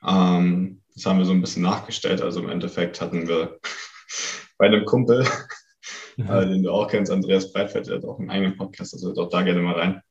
Ähm, 0.07 0.83
das 0.95 1.07
haben 1.07 1.19
wir 1.19 1.25
so 1.25 1.33
ein 1.33 1.41
bisschen 1.41 1.63
nachgestellt. 1.63 2.21
Also 2.23 2.41
im 2.41 2.51
Endeffekt 2.51 3.01
hatten 3.01 3.27
wir 3.27 3.59
bei 4.59 4.67
einem 4.67 4.85
Kumpel, 4.85 5.27
mhm. 6.17 6.29
äh, 6.29 6.47
den 6.47 6.63
du 6.63 6.71
auch 6.71 6.89
kennst, 6.89 7.11
Andreas 7.11 7.53
Breitfeld, 7.53 7.89
der 7.89 7.97
hat 7.97 8.05
auch 8.05 8.19
einen 8.19 8.31
eigenen 8.31 8.57
Podcast, 8.57 8.95
also 8.95 9.13
auch 9.21 9.31
da 9.31 9.43
gerne 9.43 9.63
mal 9.63 9.75
rein. 9.75 10.03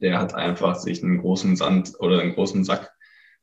Der 0.00 0.18
hat 0.18 0.34
einfach 0.34 0.76
sich 0.76 1.02
einen 1.02 1.18
großen 1.18 1.56
Sand 1.56 1.94
oder 1.98 2.20
einen 2.20 2.34
großen 2.34 2.64
Sack 2.64 2.92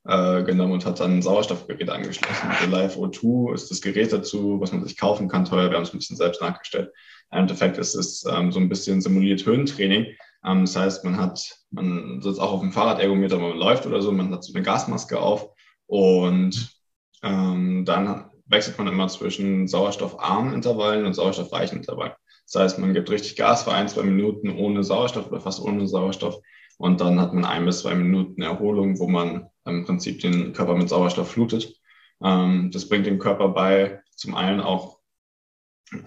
äh, 0.05 0.43
genommen 0.43 0.73
und 0.73 0.85
hat 0.85 0.99
dann 0.99 1.17
ein 1.17 1.21
Sauerstoffgerät 1.21 1.89
angeschlossen. 1.89 2.49
Der 2.61 2.69
Live 2.69 2.97
O2 2.97 3.53
ist 3.53 3.71
das 3.71 3.81
Gerät 3.81 4.13
dazu, 4.13 4.61
was 4.61 4.71
man 4.71 4.83
sich 4.83 4.97
kaufen 4.97 5.27
kann, 5.27 5.45
teuer. 5.45 5.69
Wir 5.69 5.75
haben 5.75 5.83
es 5.83 5.93
ein 5.93 5.97
bisschen 5.97 6.15
selbst 6.15 6.41
nachgestellt. 6.41 6.91
Im 7.31 7.39
Endeffekt 7.39 7.77
ist 7.77 7.95
es 7.95 8.25
ähm, 8.25 8.51
so 8.51 8.59
ein 8.59 8.69
bisschen 8.69 9.01
simuliert 9.01 9.45
Höhentraining. 9.45 10.05
Ähm, 10.45 10.61
das 10.61 10.75
heißt, 10.75 11.03
man 11.03 11.17
hat, 11.17 11.57
man 11.71 12.21
sitzt 12.21 12.39
auch 12.39 12.53
auf 12.53 12.61
dem 12.61 12.71
Fahrradergometer, 12.71 13.37
man 13.37 13.57
läuft 13.57 13.85
oder 13.85 14.01
so, 14.01 14.11
man 14.11 14.33
hat 14.33 14.43
so 14.43 14.53
eine 14.53 14.63
Gasmaske 14.63 15.19
auf 15.19 15.49
und 15.87 16.75
ähm, 17.23 17.85
dann 17.85 18.29
wechselt 18.45 18.77
man 18.77 18.87
immer 18.87 19.07
zwischen 19.07 19.67
sauerstoffarmen 19.67 20.53
Intervallen 20.53 21.05
und 21.05 21.13
sauerstoffreichen 21.13 21.77
Intervallen. 21.77 22.13
Das 22.51 22.61
heißt, 22.61 22.79
man 22.79 22.93
gibt 22.93 23.11
richtig 23.11 23.35
Gas 23.35 23.63
für 23.63 23.73
ein, 23.73 23.87
zwei 23.87 24.03
Minuten 24.03 24.49
ohne 24.49 24.83
Sauerstoff 24.83 25.27
oder 25.27 25.41
fast 25.41 25.61
ohne 25.61 25.87
Sauerstoff 25.87 26.39
und 26.77 27.01
dann 27.01 27.19
hat 27.19 27.33
man 27.33 27.45
ein 27.45 27.65
bis 27.65 27.81
zwei 27.81 27.93
Minuten 27.93 28.41
Erholung, 28.41 28.99
wo 28.99 29.07
man 29.07 29.47
im 29.65 29.85
Prinzip 29.85 30.21
den 30.21 30.53
Körper 30.53 30.75
mit 30.75 30.89
Sauerstoff 30.89 31.29
flutet. 31.29 31.75
Ähm, 32.23 32.71
das 32.71 32.87
bringt 32.87 33.05
dem 33.05 33.19
Körper 33.19 33.49
bei, 33.49 34.01
zum 34.15 34.35
einen 34.35 34.61
auch 34.61 34.98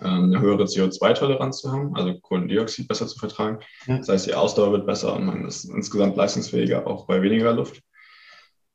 eine 0.00 0.40
höhere 0.40 0.64
CO2-Toleranz 0.64 1.58
zu 1.58 1.72
haben, 1.72 1.94
also 1.96 2.18
Kohlendioxid 2.20 2.88
besser 2.88 3.06
zu 3.06 3.18
vertragen. 3.18 3.58
Das 3.86 4.08
heißt, 4.08 4.26
die 4.26 4.34
Ausdauer 4.34 4.72
wird 4.72 4.86
besser 4.86 5.14
und 5.16 5.26
man 5.26 5.44
ist 5.44 5.64
insgesamt 5.64 6.16
leistungsfähiger, 6.16 6.86
auch 6.86 7.06
bei 7.06 7.20
weniger 7.22 7.52
Luft. 7.52 7.82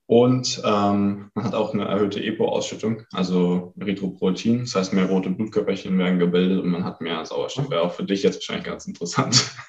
Und 0.08 0.62
ähm, 0.64 1.30
man 1.34 1.46
hat 1.46 1.54
auch 1.54 1.74
eine 1.74 1.84
erhöhte 1.84 2.24
EPO-Ausschüttung, 2.24 3.04
also 3.12 3.74
Erythropoietin. 3.78 4.62
Das 4.62 4.74
heißt, 4.74 4.94
mehr 4.94 5.08
rote 5.08 5.30
Blutkörperchen 5.30 5.98
werden 6.00 6.18
gebildet 6.18 6.64
und 6.64 6.70
man 6.70 6.86
hat 6.86 7.02
mehr 7.02 7.26
Sauerstoff. 7.26 7.70
Wäre 7.70 7.82
auch 7.82 7.92
für 7.92 8.06
dich 8.06 8.24
jetzt 8.24 8.36
wahrscheinlich 8.36 8.66
ganz 8.66 8.88
interessant. 8.88 9.46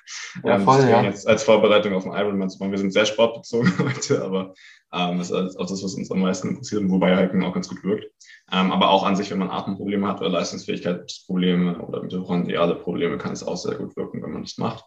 Ja, 0.45 0.57
ähm, 0.57 0.65
voll, 0.65 0.81
ja. 0.83 1.03
Jetzt 1.03 1.27
als 1.27 1.43
Vorbereitung 1.43 1.95
auf 1.95 2.05
den 2.05 2.13
Ironman 2.13 2.51
zu 2.51 2.59
machen. 2.59 2.71
Wir 2.71 2.79
sind 2.79 2.93
sehr 2.93 3.07
sportbezogen 3.07 3.73
heute, 3.79 4.23
aber 4.23 4.55
ähm, 4.93 5.19
das 5.19 5.31
ist 5.31 5.59
auch 5.59 5.67
das, 5.67 5.83
was 5.83 5.95
uns 5.95 6.11
am 6.11 6.21
meisten 6.21 6.51
interessiert, 6.51 6.83
wobei 6.87 7.17
Hiken 7.17 7.43
auch 7.43 7.55
ganz 7.55 7.69
gut 7.69 7.83
wirkt. 7.83 8.05
Ähm, 8.53 8.71
aber 8.71 8.91
auch 8.91 9.05
an 9.05 9.17
sich, 9.17 9.31
wenn 9.31 9.39
man 9.39 9.51
Atemprobleme 9.51 10.07
hat 10.07 10.21
oder 10.21 10.29
Leistungsfähigkeitsprobleme 10.29 11.79
oder 11.81 12.03
mitochondriale 12.03 12.77
Probleme, 12.77 13.17
kann 13.17 13.33
es 13.33 13.43
auch 13.43 13.57
sehr 13.57 13.77
gut 13.77 13.97
wirken, 13.97 14.23
wenn 14.23 14.33
man 14.33 14.43
das 14.43 14.59
macht. 14.59 14.85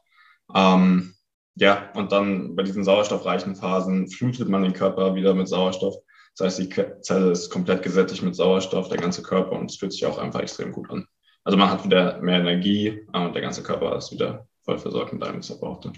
Ähm, 0.53 1.15
ja, 1.55 1.91
und 1.95 2.11
dann 2.11 2.55
bei 2.55 2.63
diesen 2.63 2.83
sauerstoffreichen 2.83 3.55
Phasen 3.55 4.09
flutet 4.09 4.49
man 4.49 4.63
den 4.63 4.73
Körper 4.73 5.15
wieder 5.15 5.33
mit 5.33 5.47
Sauerstoff. 5.47 5.95
Das 6.37 6.45
heißt, 6.45 6.59
die 6.59 7.01
Zelle 7.01 7.31
ist 7.31 7.49
komplett 7.49 7.83
gesättigt 7.83 8.23
mit 8.23 8.35
Sauerstoff, 8.35 8.87
der 8.87 8.97
ganze 8.97 9.21
Körper, 9.21 9.59
und 9.59 9.69
es 9.69 9.77
fühlt 9.77 9.91
sich 9.91 10.05
auch 10.05 10.17
einfach 10.17 10.39
extrem 10.39 10.71
gut 10.71 10.89
an. 10.89 11.05
Also 11.43 11.57
man 11.57 11.69
hat 11.69 11.83
wieder 11.83 12.21
mehr 12.21 12.39
Energie 12.39 12.87
äh, 13.13 13.19
und 13.19 13.33
der 13.33 13.41
ganze 13.41 13.63
Körper 13.63 13.97
ist 13.97 14.11
wieder 14.11 14.47
voll 14.63 14.77
versorgt 14.77 15.13
mit 15.13 15.23
allem, 15.23 15.39
was 15.39 15.49
er 15.49 15.57
brauchte. 15.57 15.91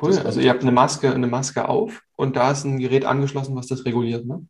Cool, 0.00 0.18
also 0.18 0.40
ihr 0.40 0.50
habt 0.50 0.62
eine 0.62 0.72
Maske, 0.72 1.12
eine 1.12 1.26
Maske 1.26 1.68
auf 1.68 2.02
und 2.16 2.36
da 2.36 2.50
ist 2.50 2.64
ein 2.64 2.78
Gerät 2.78 3.04
angeschlossen, 3.04 3.56
was 3.56 3.68
das 3.68 3.84
reguliert, 3.84 4.26
ne? 4.26 4.46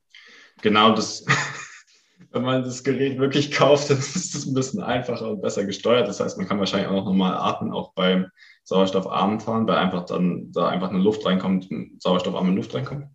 Genau, 0.62 0.94
das, 0.94 1.24
wenn 2.32 2.42
man 2.42 2.64
das 2.64 2.82
Gerät 2.82 3.18
wirklich 3.18 3.52
kauft, 3.52 3.90
dann 3.90 3.98
ist 3.98 4.34
es 4.34 4.46
ein 4.46 4.54
bisschen 4.54 4.82
einfacher 4.82 5.30
und 5.30 5.42
besser 5.42 5.64
gesteuert. 5.64 6.08
Das 6.08 6.20
heißt, 6.20 6.38
man 6.38 6.48
kann 6.48 6.58
wahrscheinlich 6.58 6.88
auch 6.88 6.94
noch 6.94 7.04
normal 7.04 7.36
atmen, 7.36 7.72
auch 7.72 7.92
beim 7.92 8.28
sauerstoffarmen 8.68 9.40
fahren, 9.40 9.66
weil 9.66 9.78
einfach 9.78 10.04
dann 10.04 10.52
da 10.52 10.68
einfach 10.68 10.90
eine 10.90 10.98
Luft 10.98 11.24
reinkommt, 11.24 11.68
sauerstoffarme 11.98 12.54
Luft 12.54 12.74
reinkommt. 12.74 13.06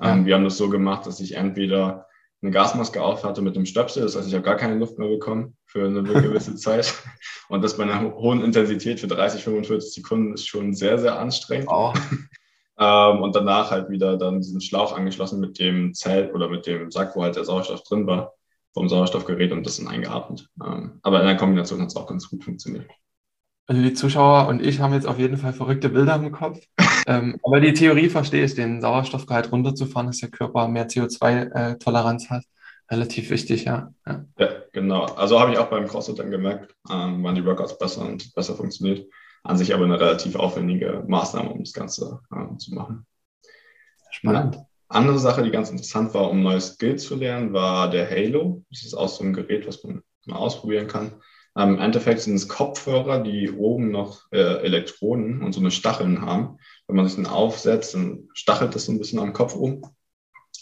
Ähm, 0.00 0.20
ja. 0.20 0.26
Wir 0.26 0.34
haben 0.34 0.44
das 0.44 0.56
so 0.56 0.70
gemacht, 0.70 1.06
dass 1.06 1.20
ich 1.20 1.36
entweder 1.36 2.06
eine 2.40 2.50
Gasmaske 2.50 3.02
auf 3.02 3.22
hatte 3.22 3.42
mit 3.42 3.54
einem 3.54 3.66
Stöpsel, 3.66 4.02
das 4.02 4.16
heißt, 4.16 4.26
ich 4.26 4.34
habe 4.34 4.44
gar 4.44 4.56
keine 4.56 4.76
Luft 4.76 4.98
mehr 4.98 5.08
bekommen 5.08 5.56
für 5.66 5.86
eine 5.86 6.02
gewisse 6.22 6.56
Zeit. 6.56 6.94
Und 7.50 7.62
das 7.62 7.76
bei 7.76 7.84
einer 7.84 8.14
hohen 8.14 8.42
Intensität 8.42 8.98
für 8.98 9.06
30, 9.06 9.44
45 9.44 9.92
Sekunden 9.92 10.32
ist 10.32 10.46
schon 10.46 10.72
sehr, 10.72 10.98
sehr 10.98 11.18
anstrengend. 11.18 11.68
Oh. 11.70 11.92
ähm, 12.78 13.22
und 13.22 13.36
danach 13.36 13.70
halt 13.70 13.90
wieder 13.90 14.16
dann 14.16 14.40
diesen 14.40 14.62
Schlauch 14.62 14.96
angeschlossen 14.96 15.38
mit 15.38 15.58
dem 15.58 15.92
Zelt 15.92 16.34
oder 16.34 16.48
mit 16.48 16.66
dem 16.66 16.90
Sack, 16.90 17.14
wo 17.14 17.22
halt 17.22 17.36
der 17.36 17.44
Sauerstoff 17.44 17.82
drin 17.82 18.06
war, 18.06 18.32
vom 18.72 18.88
Sauerstoffgerät 18.88 19.52
und 19.52 19.66
das 19.66 19.76
dann 19.76 19.88
eingeatmet. 19.88 20.48
Ähm, 20.64 20.98
aber 21.02 21.20
in 21.20 21.26
der 21.26 21.36
Kombination 21.36 21.82
hat 21.82 21.88
es 21.88 21.96
auch 21.96 22.06
ganz 22.06 22.28
gut 22.30 22.42
funktioniert. 22.42 22.86
Also 23.66 23.80
die 23.80 23.94
Zuschauer 23.94 24.48
und 24.48 24.60
ich 24.60 24.80
haben 24.80 24.92
jetzt 24.92 25.06
auf 25.06 25.18
jeden 25.18 25.38
Fall 25.38 25.54
verrückte 25.54 25.88
Bilder 25.88 26.16
im 26.16 26.32
Kopf. 26.32 26.60
ähm, 27.06 27.38
aber 27.42 27.60
die 27.60 27.72
Theorie 27.72 28.10
verstehe 28.10 28.44
ich, 28.44 28.54
den 28.54 28.82
Sauerstoffgehalt 28.82 29.50
runterzufahren, 29.50 30.08
dass 30.08 30.18
der 30.18 30.30
Körper 30.30 30.68
mehr 30.68 30.88
CO2-Toleranz 30.88 32.28
hat. 32.28 32.44
Relativ 32.90 33.30
wichtig, 33.30 33.64
ja. 33.64 33.90
Ja, 34.06 34.24
ja 34.38 34.48
genau. 34.72 35.04
Also 35.04 35.40
habe 35.40 35.52
ich 35.52 35.58
auch 35.58 35.70
beim 35.70 35.86
CrossFit 35.86 36.18
dann 36.18 36.30
gemerkt, 36.30 36.74
ähm, 36.90 37.24
waren 37.24 37.34
die 37.34 37.44
Workouts 37.44 37.78
besser 37.78 38.02
und 38.02 38.34
besser 38.34 38.54
funktioniert. 38.54 39.08
An 39.42 39.56
sich 39.56 39.74
aber 39.74 39.84
eine 39.84 39.98
relativ 39.98 40.36
aufwendige 40.36 41.02
Maßnahme, 41.06 41.50
um 41.50 41.60
das 41.60 41.72
Ganze 41.72 42.20
ähm, 42.34 42.58
zu 42.58 42.74
machen. 42.74 43.06
Spannend. 44.10 44.56
Eine 44.56 44.66
andere 44.88 45.18
Sache, 45.18 45.42
die 45.42 45.50
ganz 45.50 45.70
interessant 45.70 46.12
war, 46.12 46.30
um 46.30 46.42
neue 46.42 46.60
Skills 46.60 47.04
zu 47.04 47.16
lernen, 47.16 47.54
war 47.54 47.90
der 47.90 48.08
Halo. 48.10 48.62
Das 48.70 48.84
ist 48.84 48.94
auch 48.94 49.08
so 49.08 49.24
ein 49.24 49.32
Gerät, 49.32 49.66
was 49.66 49.82
man 49.82 50.02
mal 50.26 50.36
ausprobieren 50.36 50.86
kann. 50.86 51.12
Im 51.56 51.78
Endeffekt 51.78 52.20
sind 52.20 52.34
es 52.34 52.48
Kopfhörer, 52.48 53.22
die 53.22 53.50
oben 53.52 53.92
noch 53.92 54.22
äh, 54.32 54.64
Elektroden 54.64 55.42
und 55.42 55.52
so 55.52 55.60
eine 55.60 55.70
Stacheln 55.70 56.20
haben. 56.22 56.58
Wenn 56.88 56.96
man 56.96 57.06
sich 57.06 57.14
den 57.14 57.26
aufsetzt, 57.26 57.94
dann 57.94 58.28
stachelt 58.34 58.74
das 58.74 58.86
so 58.86 58.92
ein 58.92 58.98
bisschen 58.98 59.20
am 59.20 59.32
Kopf 59.32 59.54
um. 59.54 59.82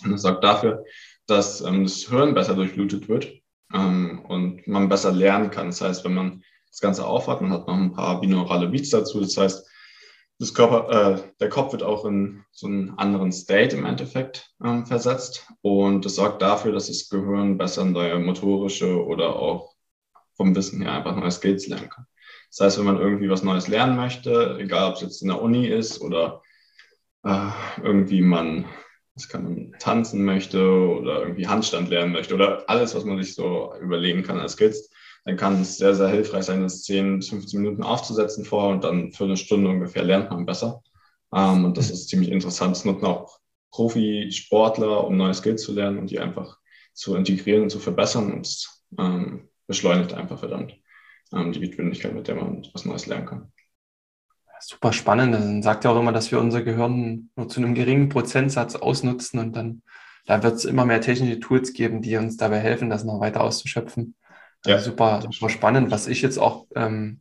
Und 0.05 0.11
das 0.11 0.23
sorgt 0.23 0.45
dafür, 0.45 0.85
dass 1.27 1.63
ähm, 1.63 1.85
das 1.85 2.09
Hirn 2.09 2.35
besser 2.35 2.55
durchblutet 2.55 3.09
wird 3.09 3.33
ähm, 3.73 4.23
und 4.29 4.67
man 4.67 4.91
besser 4.91 5.13
lernen 5.13 5.51
kann. 5.51 5.69
Das 5.69 5.81
heißt, 5.81 6.05
wenn 6.05 6.15
man 6.15 6.43
das 6.71 6.81
Ganze 6.81 7.07
aufhat, 7.07 7.41
man 7.41 7.53
hat 7.53 7.67
noch 7.67 7.75
ein 7.75 7.93
paar 7.93 8.21
binaurale 8.21 8.69
Beats 8.69 8.91
dazu. 8.91 9.21
Das 9.21 9.37
heißt, 9.37 9.67
das 10.39 10.55
Körper, 10.55 10.91
äh, 10.91 11.23
der 11.41 11.49
Kopf 11.49 11.73
wird 11.73 11.83
auch 11.83 12.05
in 12.05 12.45
so 12.51 12.67
einen 12.67 12.99
anderen 12.99 13.33
State 13.33 13.77
im 13.77 13.87
Endeffekt 13.87 14.51
ähm, 14.63 14.85
versetzt 14.85 15.47
und 15.63 16.05
das 16.05 16.17
sorgt 16.17 16.43
dafür, 16.43 16.73
dass 16.73 16.89
das 16.89 17.09
Gehirn 17.09 17.57
besser 17.57 17.85
neue 17.85 18.19
motorische 18.19 19.03
oder 19.07 19.37
auch 19.37 19.73
vom 20.37 20.55
Wissen 20.55 20.83
her 20.83 20.93
einfach 20.93 21.17
neue 21.17 21.31
Skills 21.31 21.67
lernen 21.67 21.89
kann. 21.89 22.07
Das 22.51 22.61
heißt, 22.61 22.79
wenn 22.79 22.85
man 22.85 22.99
irgendwie 22.99 23.31
was 23.31 23.43
Neues 23.43 23.69
lernen 23.69 23.97
möchte, 23.97 24.59
egal 24.61 24.91
ob 24.91 24.97
es 24.97 25.03
jetzt 25.03 25.23
in 25.23 25.29
der 25.29 25.41
Uni 25.41 25.67
ist 25.67 26.01
oder 26.01 26.43
äh, 27.25 27.49
irgendwie 27.83 28.21
man, 28.21 28.67
was 29.15 29.29
kann 29.29 29.45
man 29.45 29.75
tanzen 29.79 30.25
möchte 30.25 30.63
oder 30.63 31.23
irgendwie 31.23 31.47
Handstand 31.47 31.89
lernen 31.89 32.13
möchte 32.13 32.35
oder 32.35 32.69
alles, 32.69 32.95
was 32.95 33.05
man 33.05 33.23
sich 33.23 33.35
so 33.35 33.73
überlegen 33.81 34.23
kann 34.23 34.39
als 34.39 34.53
Skills, 34.53 34.91
dann 35.25 35.37
kann 35.37 35.61
es 35.61 35.79
sehr, 35.79 35.95
sehr 35.95 36.09
hilfreich 36.09 36.45
sein, 36.45 36.63
das 36.63 36.83
10, 36.83 37.23
15 37.23 37.61
Minuten 37.61 37.83
aufzusetzen 37.83 38.45
vor 38.45 38.69
und 38.69 38.85
dann 38.85 39.13
für 39.13 39.25
eine 39.25 39.37
Stunde 39.37 39.71
ungefähr 39.71 40.03
lernt 40.03 40.31
man 40.31 40.47
besser. 40.47 40.83
Ähm, 41.35 41.65
und 41.65 41.79
das 41.79 41.91
ist 41.91 42.09
ziemlich 42.09 42.31
interessant. 42.31 42.77
Das 42.77 42.85
nutzen 42.85 43.07
auch 43.07 43.39
Profisportler, 43.71 45.05
um 45.07 45.17
neue 45.17 45.35
Skills 45.35 45.63
zu 45.63 45.73
lernen 45.73 45.99
und 45.99 46.11
die 46.11 46.21
einfach 46.21 46.59
zu 46.93 47.17
integrieren 47.17 47.63
und 47.63 47.71
zu 47.71 47.79
verbessern. 47.79 48.33
Und 48.33 48.69
ähm, 48.99 49.49
beschleunigt 49.67 50.15
einfach 50.15 50.39
verdammt 50.39 50.77
ähm, 51.33 51.53
die 51.53 51.61
Geschwindigkeit, 51.61 52.15
mit 52.15 52.29
der 52.29 52.37
man 52.37 52.67
was 52.73 52.85
Neues 52.85 53.07
lernen 53.07 53.27
kann. 53.27 53.53
Super 54.61 54.93
spannend. 54.93 55.33
Man 55.33 55.63
sagt 55.63 55.85
ja 55.85 55.91
auch 55.91 55.99
immer, 55.99 56.13
dass 56.13 56.31
wir 56.31 56.39
unser 56.39 56.63
Gehirn 56.63 57.31
nur 57.35 57.49
zu 57.49 57.61
einem 57.61 57.75
geringen 57.75 58.09
Prozentsatz 58.09 58.77
ausnutzen 58.77 59.41
und 59.41 59.57
dann 59.57 59.83
da 60.27 60.43
wird 60.43 60.55
es 60.55 60.65
immer 60.65 60.85
mehr 60.85 61.01
technische 61.01 61.41
Tools 61.41 61.73
geben, 61.73 62.01
die 62.01 62.17
uns 62.17 62.37
dabei 62.37 62.61
helfen, 62.61 62.91
das 62.91 63.05
noch 63.05 63.21
weiter 63.21 63.43
auszuschöpfen. 63.43 64.15
Ja, 64.65 64.77
also 64.77 64.91
super, 64.91 65.21
super 65.23 65.49
spannend. 65.49 65.91
Was 65.91 66.07
ich 66.07 66.23
jetzt 66.23 66.39
auch 66.39 66.67
ähm, 66.77 67.21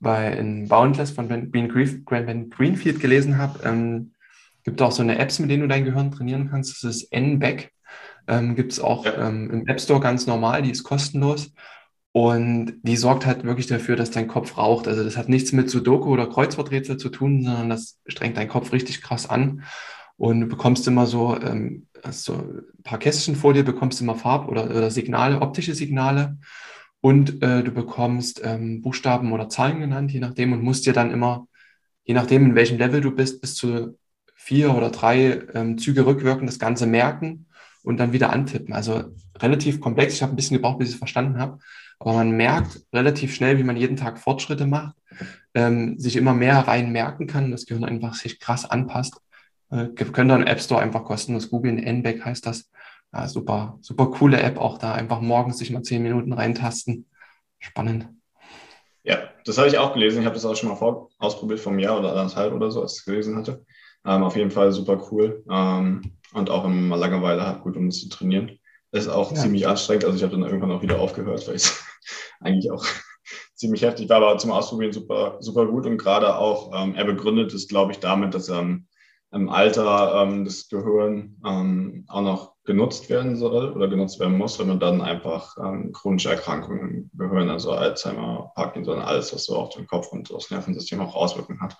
bei 0.00 0.32
in 0.32 0.66
Boundless 0.68 1.12
von 1.12 1.28
Ben, 1.28 1.50
ben, 1.50 1.68
Greenfield 1.68 3.00
gelesen 3.00 3.38
habe, 3.38 3.60
ähm, 3.64 4.14
gibt 4.64 4.82
auch 4.82 4.90
so 4.90 5.02
eine 5.02 5.18
Apps, 5.18 5.38
mit 5.38 5.50
denen 5.50 5.62
du 5.62 5.68
dein 5.68 5.84
Gehirn 5.84 6.10
trainieren 6.10 6.50
kannst. 6.50 6.82
Das 6.82 6.96
ist 6.96 7.12
NBAC. 7.12 7.70
Ähm, 8.28 8.56
Gibt 8.56 8.72
es 8.72 8.80
auch 8.80 9.04
ja. 9.04 9.28
ähm, 9.28 9.50
im 9.50 9.66
App 9.66 9.80
Store 9.80 10.00
ganz 10.00 10.26
normal, 10.26 10.62
die 10.62 10.70
ist 10.70 10.84
kostenlos. 10.84 11.52
Und 12.12 12.80
die 12.82 12.96
sorgt 12.96 13.26
halt 13.26 13.44
wirklich 13.44 13.66
dafür, 13.66 13.94
dass 13.94 14.10
dein 14.10 14.26
Kopf 14.26 14.56
raucht. 14.56 14.88
Also 14.88 15.04
das 15.04 15.18
hat 15.18 15.28
nichts 15.28 15.52
mit 15.52 15.68
Sudoku 15.68 16.08
oder 16.08 16.26
Kreuzworträtsel 16.26 16.96
zu 16.96 17.10
tun, 17.10 17.42
sondern 17.42 17.68
das 17.68 17.98
strengt 18.06 18.38
deinen 18.38 18.48
Kopf 18.48 18.72
richtig 18.72 19.02
krass 19.02 19.28
an. 19.28 19.64
Und 20.16 20.40
du 20.40 20.46
bekommst 20.46 20.88
immer 20.88 21.04
so, 21.04 21.38
ähm, 21.38 21.88
so 22.10 22.32
ein 22.36 22.82
paar 22.84 22.98
Kästchen 22.98 23.36
vor 23.36 23.52
dir, 23.52 23.64
bekommst 23.64 24.00
immer 24.00 24.14
Farb- 24.14 24.48
oder, 24.48 24.64
oder 24.64 24.90
Signale, 24.90 25.42
optische 25.42 25.74
Signale. 25.74 26.38
Und 27.02 27.42
äh, 27.42 27.62
du 27.62 27.70
bekommst 27.70 28.40
ähm, 28.42 28.80
Buchstaben 28.80 29.32
oder 29.32 29.50
Zahlen 29.50 29.80
genannt, 29.80 30.10
je 30.10 30.20
nachdem, 30.20 30.54
und 30.54 30.62
musst 30.62 30.86
dir 30.86 30.94
dann 30.94 31.10
immer, 31.10 31.46
je 32.04 32.14
nachdem, 32.14 32.46
in 32.46 32.54
welchem 32.54 32.78
Level 32.78 33.02
du 33.02 33.10
bist, 33.10 33.42
bis 33.42 33.54
zu 33.56 33.98
vier 34.34 34.74
oder 34.74 34.88
drei 34.88 35.42
ähm, 35.52 35.76
Züge 35.76 36.06
rückwirkend 36.06 36.48
das 36.48 36.58
Ganze 36.58 36.86
merken 36.86 37.46
und 37.86 37.98
dann 37.98 38.12
wieder 38.12 38.30
antippen. 38.30 38.74
Also 38.74 39.04
relativ 39.38 39.80
komplex. 39.80 40.14
Ich 40.14 40.22
habe 40.22 40.32
ein 40.32 40.36
bisschen 40.36 40.56
gebraucht, 40.56 40.78
bis 40.78 40.88
ich 40.88 40.94
es 40.94 40.98
verstanden 40.98 41.38
habe. 41.38 41.58
Aber 42.00 42.14
man 42.14 42.32
merkt 42.32 42.82
relativ 42.92 43.32
schnell, 43.32 43.58
wie 43.58 43.62
man 43.62 43.76
jeden 43.76 43.96
Tag 43.96 44.18
Fortschritte 44.18 44.66
macht, 44.66 44.96
ähm, 45.54 45.96
sich 45.98 46.16
immer 46.16 46.34
mehr 46.34 46.58
rein 46.66 46.90
merken 46.90 47.28
kann, 47.28 47.52
das 47.52 47.64
Gehirn 47.64 47.84
einfach 47.84 48.14
sich 48.14 48.40
krass 48.40 48.68
anpasst. 48.68 49.20
Äh, 49.70 49.86
könnt 49.94 50.30
ihr 50.30 50.34
im 50.34 50.46
App 50.46 50.60
Store 50.60 50.82
einfach 50.82 51.04
kostenlos 51.04 51.48
googeln. 51.48 51.78
NBAC 51.78 52.24
heißt 52.24 52.44
das. 52.44 52.70
Ja, 53.12 53.28
super, 53.28 53.78
super 53.80 54.10
coole 54.10 54.42
App 54.42 54.58
auch 54.58 54.78
da. 54.78 54.92
Einfach 54.92 55.20
morgens 55.20 55.58
sich 55.58 55.70
mal 55.70 55.82
zehn 55.82 56.02
Minuten 56.02 56.32
reintasten. 56.32 57.06
Spannend. 57.60 58.08
Ja, 59.04 59.30
das 59.44 59.58
habe 59.58 59.68
ich 59.68 59.78
auch 59.78 59.94
gelesen. 59.94 60.20
Ich 60.20 60.26
habe 60.26 60.34
das 60.34 60.44
auch 60.44 60.56
schon 60.56 60.68
mal 60.68 61.06
ausprobiert 61.18 61.60
vom 61.60 61.78
Jahr 61.78 62.00
oder 62.00 62.10
anderthalb 62.10 62.52
oder 62.52 62.72
so, 62.72 62.82
als 62.82 62.94
ich 62.94 62.98
es 62.98 63.04
gelesen 63.04 63.36
hatte. 63.36 63.64
Ähm, 64.06 64.22
auf 64.22 64.36
jeden 64.36 64.50
Fall 64.50 64.72
super 64.72 65.08
cool. 65.10 65.44
Ähm, 65.50 66.02
und 66.32 66.50
auch 66.50 66.64
wenn 66.64 66.74
man 66.74 66.88
mal 66.88 66.96
Langeweile 66.96 67.46
hat, 67.46 67.62
gut, 67.62 67.76
um 67.76 67.86
das 67.86 68.00
zu 68.00 68.08
trainieren. 68.08 68.58
Ist 68.92 69.08
auch 69.08 69.32
ja. 69.32 69.36
ziemlich 69.36 69.66
anstrengend. 69.66 70.04
Also 70.04 70.16
ich 70.16 70.22
habe 70.22 70.32
dann 70.32 70.44
irgendwann 70.44 70.70
auch 70.70 70.82
wieder 70.82 71.00
aufgehört, 71.00 71.46
weil 71.48 71.56
es 71.56 71.82
eigentlich 72.40 72.70
auch 72.70 72.84
ziemlich 73.54 73.82
heftig 73.82 74.08
war, 74.08 74.18
aber 74.18 74.38
zum 74.38 74.52
Ausprobieren 74.52 74.92
super, 74.92 75.38
super 75.40 75.66
gut. 75.66 75.86
Und 75.86 75.98
gerade 75.98 76.36
auch, 76.36 76.70
ähm, 76.74 76.94
er 76.94 77.04
begründet 77.04 77.52
es, 77.52 77.68
glaube 77.68 77.92
ich, 77.92 77.98
damit, 77.98 78.34
dass 78.34 78.48
ähm, 78.48 78.86
im 79.32 79.48
Alter 79.48 80.22
ähm, 80.22 80.44
das 80.44 80.68
Gehirn 80.68 81.36
ähm, 81.44 82.04
auch 82.08 82.22
noch 82.22 82.54
genutzt 82.64 83.10
werden 83.10 83.36
soll 83.36 83.72
oder 83.72 83.88
genutzt 83.88 84.20
werden 84.20 84.38
muss, 84.38 84.58
wenn 84.58 84.68
man 84.68 84.80
dann 84.80 85.00
einfach 85.00 85.56
ähm, 85.58 85.92
chronische 85.92 86.30
Erkrankungen 86.30 86.90
im 86.90 87.10
Gehirn, 87.14 87.50
also 87.50 87.72
Alzheimer, 87.72 88.52
Parkinson, 88.54 89.00
alles, 89.00 89.34
was 89.34 89.44
so 89.44 89.56
auf 89.56 89.70
den 89.70 89.86
Kopf 89.86 90.12
und 90.12 90.30
das 90.30 90.50
Nervensystem 90.50 91.00
auch 91.00 91.14
Auswirkungen 91.14 91.60
hat, 91.60 91.76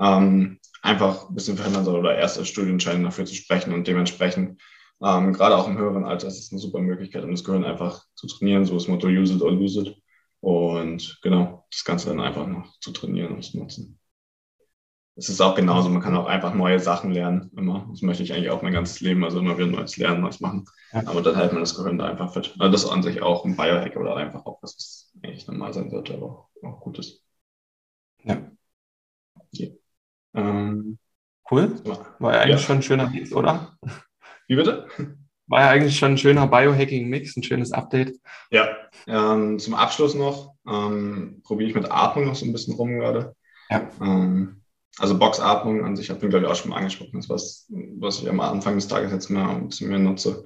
ähm, 0.00 0.58
einfach 0.82 1.28
ein 1.28 1.34
bisschen 1.34 1.56
verhindern 1.56 1.84
soll 1.84 1.98
oder 1.98 2.16
erste 2.16 2.44
Studienscheine 2.44 3.04
dafür 3.04 3.26
zu 3.26 3.34
sprechen 3.34 3.72
und 3.72 3.86
dementsprechend 3.86 4.60
ähm, 5.02 5.32
gerade 5.32 5.56
auch 5.56 5.66
im 5.66 5.78
höheren 5.78 6.04
Alter 6.04 6.28
ist 6.28 6.38
es 6.38 6.52
eine 6.52 6.60
super 6.60 6.80
Möglichkeit, 6.80 7.24
um 7.24 7.30
das 7.30 7.44
Gehirn 7.44 7.64
einfach 7.64 8.04
zu 8.14 8.26
trainieren, 8.26 8.64
so 8.64 8.74
das 8.74 8.88
Motto 8.88 9.08
use 9.08 9.34
it 9.34 9.42
or 9.42 9.52
lose 9.52 9.80
it 9.80 9.96
und 10.40 11.18
genau, 11.22 11.66
das 11.70 11.84
Ganze 11.84 12.08
dann 12.08 12.20
einfach 12.20 12.46
noch 12.46 12.78
zu 12.80 12.92
trainieren 12.92 13.34
und 13.34 13.42
zu 13.42 13.58
nutzen. 13.58 13.98
Es 15.16 15.28
ist 15.28 15.40
auch 15.40 15.54
genauso, 15.54 15.90
man 15.90 16.00
kann 16.00 16.16
auch 16.16 16.26
einfach 16.26 16.54
neue 16.54 16.80
Sachen 16.80 17.10
lernen, 17.10 17.50
immer. 17.54 17.86
Das 17.90 18.00
möchte 18.00 18.22
ich 18.22 18.32
eigentlich 18.32 18.48
auch 18.48 18.62
mein 18.62 18.72
ganzes 18.72 19.00
Leben, 19.00 19.22
also 19.22 19.40
immer 19.40 19.58
wieder 19.58 19.66
Neues 19.66 19.98
lernen, 19.98 20.22
Neues 20.22 20.40
machen. 20.40 20.64
Ja. 20.92 21.06
Aber 21.06 21.20
dann 21.20 21.36
hält 21.36 21.52
man 21.52 21.60
das 21.60 21.74
Gehirn 21.74 21.98
da 21.98 22.06
einfach 22.06 22.32
fit. 22.32 22.54
Also 22.58 22.72
das 22.72 22.84
ist 22.84 22.90
an 22.90 23.02
sich 23.02 23.20
auch 23.20 23.44
ein 23.44 23.54
Biohack 23.56 23.96
oder 23.96 24.16
einfach 24.16 24.46
auch 24.46 24.62
was, 24.62 25.12
eigentlich 25.22 25.46
normal 25.46 25.74
sein 25.74 25.90
sollte, 25.90 26.14
aber 26.14 26.26
auch, 26.26 26.50
auch 26.62 26.80
gut 26.80 26.98
ist. 27.00 27.22
Ja. 28.22 28.49
Ähm, 30.34 30.98
cool. 31.50 31.74
War 32.18 32.34
ja 32.34 32.40
eigentlich 32.40 32.60
ja. 32.60 32.66
schon 32.66 32.76
ein 32.76 32.82
schöner 32.82 33.10
Mix, 33.10 33.32
oder? 33.32 33.76
Wie 34.48 34.56
bitte? 34.56 34.86
War 35.46 35.60
ja 35.62 35.68
eigentlich 35.70 35.98
schon 35.98 36.12
ein 36.12 36.18
schöner 36.18 36.46
Biohacking-Mix, 36.46 37.36
ein 37.36 37.42
schönes 37.42 37.72
Update. 37.72 38.16
Ja, 38.50 38.68
ähm, 39.06 39.58
zum 39.58 39.74
Abschluss 39.74 40.14
noch 40.14 40.54
ähm, 40.66 41.40
probiere 41.44 41.70
ich 41.70 41.74
mit 41.74 41.90
Atmung 41.90 42.26
noch 42.26 42.36
so 42.36 42.46
ein 42.46 42.52
bisschen 42.52 42.74
rum 42.74 42.98
gerade. 42.98 43.34
Ja. 43.68 43.88
Ähm, 44.00 44.62
also 44.98 45.18
Boxatmung 45.18 45.84
an 45.84 45.96
sich 45.96 46.10
hat 46.10 46.22
mir, 46.22 46.28
glaube 46.28 46.44
ich, 46.44 46.50
auch 46.50 46.56
schon 46.56 46.70
mal 46.70 46.76
angesprochen. 46.76 47.12
Das 47.14 47.24
ist 47.24 47.30
was, 47.30 47.66
was 47.98 48.22
ich 48.22 48.28
am 48.28 48.40
Anfang 48.40 48.74
des 48.74 48.88
Tages 48.88 49.12
jetzt 49.12 49.30
mehr 49.30 49.48
ein 49.48 49.68
bisschen 49.68 49.88
mehr 49.88 49.98
nutze. 49.98 50.44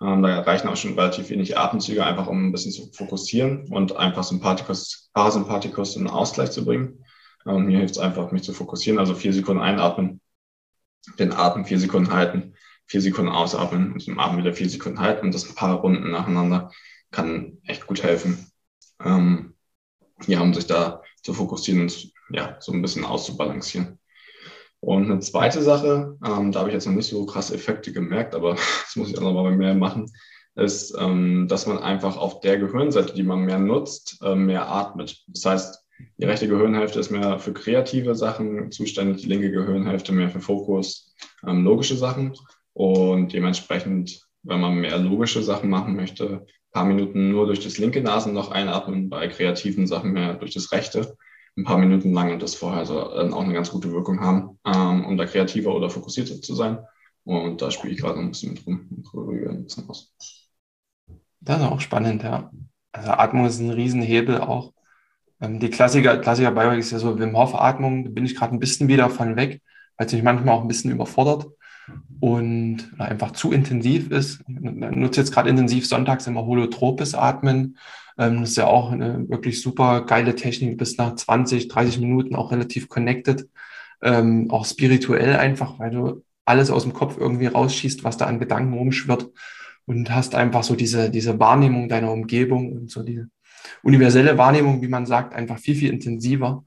Ähm, 0.00 0.22
da 0.22 0.40
reichen 0.40 0.68
auch 0.68 0.76
schon 0.76 0.94
relativ 0.94 1.30
wenig 1.30 1.56
Atemzüge, 1.56 2.04
einfach 2.04 2.26
um 2.26 2.48
ein 2.48 2.52
bisschen 2.52 2.72
zu 2.72 2.90
fokussieren 2.92 3.68
und 3.70 3.96
einfach 3.96 4.24
Sympathikus, 4.24 5.10
Parasympathikus 5.14 5.96
in 5.96 6.08
Ausgleich 6.08 6.50
zu 6.50 6.64
bringen. 6.64 7.03
Und 7.44 7.66
mir 7.66 7.78
hilft 7.78 7.96
es 7.96 8.00
einfach, 8.00 8.32
mich 8.32 8.42
zu 8.42 8.52
fokussieren. 8.52 8.98
Also 8.98 9.14
vier 9.14 9.32
Sekunden 9.32 9.62
einatmen, 9.62 10.20
den 11.18 11.32
Atem 11.32 11.64
vier 11.64 11.78
Sekunden 11.78 12.12
halten, 12.12 12.54
vier 12.86 13.00
Sekunden 13.00 13.30
ausatmen 13.30 13.92
und 13.92 14.06
den 14.06 14.18
Atem 14.18 14.38
wieder 14.38 14.54
vier 14.54 14.68
Sekunden 14.68 15.00
halten 15.00 15.26
und 15.26 15.34
das 15.34 15.48
ein 15.48 15.54
paar 15.54 15.76
Runden 15.80 16.10
nacheinander 16.10 16.70
kann 17.10 17.58
echt 17.64 17.86
gut 17.86 18.02
helfen. 18.02 18.50
Ähm, 19.02 19.54
ja, 20.26 20.40
um 20.40 20.54
sich 20.54 20.66
da 20.66 21.02
zu 21.22 21.34
fokussieren 21.34 21.82
und 21.82 22.12
ja, 22.30 22.56
so 22.60 22.72
ein 22.72 22.82
bisschen 22.82 23.04
auszubalancieren. 23.04 23.98
Und 24.80 25.10
eine 25.10 25.20
zweite 25.20 25.62
Sache, 25.62 26.16
ähm, 26.24 26.52
da 26.52 26.60
habe 26.60 26.68
ich 26.68 26.74
jetzt 26.74 26.86
noch 26.86 26.92
nicht 26.92 27.08
so 27.08 27.24
krasse 27.24 27.54
Effekte 27.54 27.92
gemerkt, 27.92 28.34
aber 28.34 28.54
das 28.84 28.96
muss 28.96 29.10
ich 29.10 29.18
auch 29.18 29.22
nochmal 29.22 29.56
mehr 29.56 29.74
machen, 29.74 30.10
ist, 30.56 30.94
ähm, 30.98 31.48
dass 31.48 31.66
man 31.66 31.78
einfach 31.78 32.16
auf 32.16 32.40
der 32.40 32.58
Gehirnseite, 32.58 33.14
die 33.14 33.22
man 33.22 33.40
mehr 33.40 33.58
nutzt, 33.58 34.18
äh, 34.22 34.34
mehr 34.34 34.68
atmet. 34.68 35.24
Das 35.28 35.44
heißt, 35.44 35.83
die 36.18 36.24
rechte 36.24 36.48
Gehirnhälfte 36.48 37.00
ist 37.00 37.10
mehr 37.10 37.38
für 37.38 37.52
kreative 37.52 38.14
Sachen 38.14 38.70
zuständig, 38.70 39.22
die 39.22 39.28
linke 39.28 39.50
Gehirnhälfte 39.50 40.12
mehr 40.12 40.30
für 40.30 40.40
Fokus, 40.40 41.14
ähm, 41.46 41.64
logische 41.64 41.96
Sachen. 41.96 42.34
Und 42.72 43.32
dementsprechend, 43.32 44.26
wenn 44.42 44.60
man 44.60 44.76
mehr 44.76 44.98
logische 44.98 45.42
Sachen 45.42 45.70
machen 45.70 45.96
möchte, 45.96 46.44
ein 46.46 46.72
paar 46.72 46.84
Minuten 46.84 47.30
nur 47.30 47.46
durch 47.46 47.60
das 47.60 47.78
linke 47.78 48.00
Nasenloch 48.00 48.50
einatmen, 48.50 49.08
bei 49.08 49.28
kreativen 49.28 49.86
Sachen 49.86 50.12
mehr 50.12 50.34
durch 50.34 50.52
das 50.54 50.72
rechte 50.72 51.16
ein 51.56 51.64
paar 51.64 51.78
Minuten 51.78 52.12
lang 52.12 52.32
und 52.32 52.42
das 52.42 52.54
vorher 52.54 52.84
so, 52.84 52.98
äh, 52.98 53.30
auch 53.30 53.44
eine 53.44 53.54
ganz 53.54 53.70
gute 53.70 53.92
Wirkung 53.92 54.20
haben, 54.20 54.58
ähm, 54.64 55.04
um 55.04 55.16
da 55.16 55.24
kreativer 55.24 55.74
oder 55.74 55.88
fokussierter 55.88 56.40
zu 56.40 56.54
sein. 56.54 56.78
Und 57.24 57.62
da 57.62 57.70
spiele 57.70 57.94
ich 57.94 58.00
gerade 58.00 58.18
ein 58.18 58.30
bisschen 58.30 58.52
mit 58.52 58.66
rum 58.66 58.86
und 58.90 59.04
probiere 59.04 59.50
ein 59.50 59.64
bisschen 59.64 59.88
aus. 59.88 60.12
Das 61.40 61.60
ist 61.60 61.66
auch 61.66 61.80
spannend, 61.80 62.22
ja. 62.22 62.50
Also 62.92 63.10
Atmung 63.12 63.46
ist 63.46 63.60
ein 63.60 63.70
Riesenhebel 63.70 64.40
auch. 64.40 64.73
Ähm, 65.44 65.60
die 65.60 65.70
Klassiker, 65.70 66.18
Klassiker 66.18 66.50
Biohack 66.50 66.78
ist 66.78 66.90
ja 66.90 66.98
so 66.98 67.18
Wim 67.18 67.36
Hof 67.36 67.54
Atmung, 67.54 68.04
da 68.04 68.10
bin 68.10 68.24
ich 68.24 68.34
gerade 68.34 68.54
ein 68.54 68.60
bisschen 68.60 68.88
wieder 68.88 69.10
von 69.10 69.36
weg, 69.36 69.60
weil 69.96 70.06
es 70.06 70.12
mich 70.12 70.22
manchmal 70.22 70.54
auch 70.54 70.62
ein 70.62 70.68
bisschen 70.68 70.90
überfordert 70.90 71.46
und 72.20 72.90
einfach 72.98 73.32
zu 73.32 73.52
intensiv 73.52 74.10
ist. 74.10 74.40
Ich 74.48 74.56
nutze 74.56 75.20
jetzt 75.20 75.32
gerade 75.32 75.50
intensiv 75.50 75.86
sonntags 75.86 76.26
immer 76.26 76.46
holotropes 76.46 77.14
Atmen. 77.14 77.78
Ähm, 78.18 78.40
das 78.40 78.50
ist 78.50 78.56
ja 78.56 78.66
auch 78.66 78.92
eine 78.92 79.28
wirklich 79.28 79.60
super 79.60 80.06
geile 80.06 80.34
Technik, 80.34 80.78
bis 80.78 80.96
nach 80.96 81.14
20, 81.14 81.68
30 81.68 82.00
Minuten 82.00 82.34
auch 82.34 82.52
relativ 82.52 82.88
connected. 82.88 83.48
Ähm, 84.02 84.50
auch 84.50 84.64
spirituell 84.66 85.36
einfach, 85.36 85.78
weil 85.78 85.90
du 85.90 86.24
alles 86.44 86.70
aus 86.70 86.82
dem 86.82 86.92
Kopf 86.92 87.16
irgendwie 87.18 87.46
rausschießt, 87.46 88.04
was 88.04 88.16
da 88.16 88.26
an 88.26 88.38
Gedanken 88.38 88.74
rumschwirrt 88.74 89.30
und 89.86 90.10
hast 90.14 90.34
einfach 90.34 90.62
so 90.62 90.74
diese, 90.76 91.10
diese 91.10 91.38
Wahrnehmung 91.38 91.88
deiner 91.88 92.12
Umgebung 92.12 92.72
und 92.72 92.90
so 92.90 93.02
diese 93.02 93.28
universelle 93.82 94.38
Wahrnehmung, 94.38 94.82
wie 94.82 94.88
man 94.88 95.06
sagt, 95.06 95.34
einfach 95.34 95.58
viel, 95.58 95.74
viel 95.74 95.92
intensiver. 95.92 96.64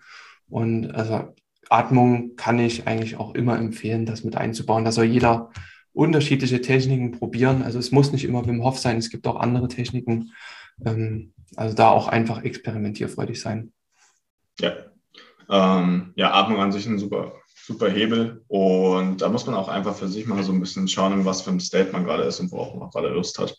Und 0.49 0.91
also 0.91 1.33
Atmung 1.69 2.35
kann 2.35 2.59
ich 2.59 2.87
eigentlich 2.87 3.17
auch 3.17 3.35
immer 3.35 3.57
empfehlen, 3.57 4.05
das 4.05 4.23
mit 4.23 4.35
einzubauen. 4.35 4.85
Da 4.85 4.91
soll 4.91 5.05
jeder 5.05 5.51
unterschiedliche 5.93 6.61
Techniken 6.61 7.11
probieren. 7.11 7.63
Also 7.63 7.79
es 7.79 7.91
muss 7.91 8.11
nicht 8.11 8.23
immer 8.23 8.45
Wim 8.45 8.63
Hof 8.63 8.77
sein, 8.79 8.97
es 8.97 9.09
gibt 9.09 9.27
auch 9.27 9.35
andere 9.37 9.67
Techniken. 9.67 10.31
Ähm, 10.85 11.33
also 11.55 11.75
da 11.75 11.89
auch 11.89 12.07
einfach 12.07 12.43
experimentierfreudig 12.43 13.41
sein. 13.41 13.73
Ja. 14.59 14.73
Ähm, 15.49 16.13
ja, 16.15 16.33
Atmung 16.33 16.59
an 16.59 16.71
sich 16.71 16.85
ein 16.85 16.99
super, 16.99 17.33
super 17.65 17.89
Hebel. 17.89 18.43
Und 18.47 19.21
da 19.21 19.29
muss 19.29 19.45
man 19.45 19.55
auch 19.55 19.69
einfach 19.69 19.95
für 19.95 20.07
sich 20.07 20.27
mal 20.27 20.43
so 20.43 20.51
ein 20.51 20.59
bisschen 20.59 20.87
schauen, 20.87 21.13
in 21.13 21.25
was 21.25 21.41
für 21.41 21.51
ein 21.51 21.59
State 21.59 21.91
man 21.91 22.03
gerade 22.03 22.23
ist 22.23 22.39
und 22.39 22.51
worauf 22.51 22.75
man 22.75 22.89
gerade 22.89 23.09
Lust 23.09 23.39
hat. 23.39 23.57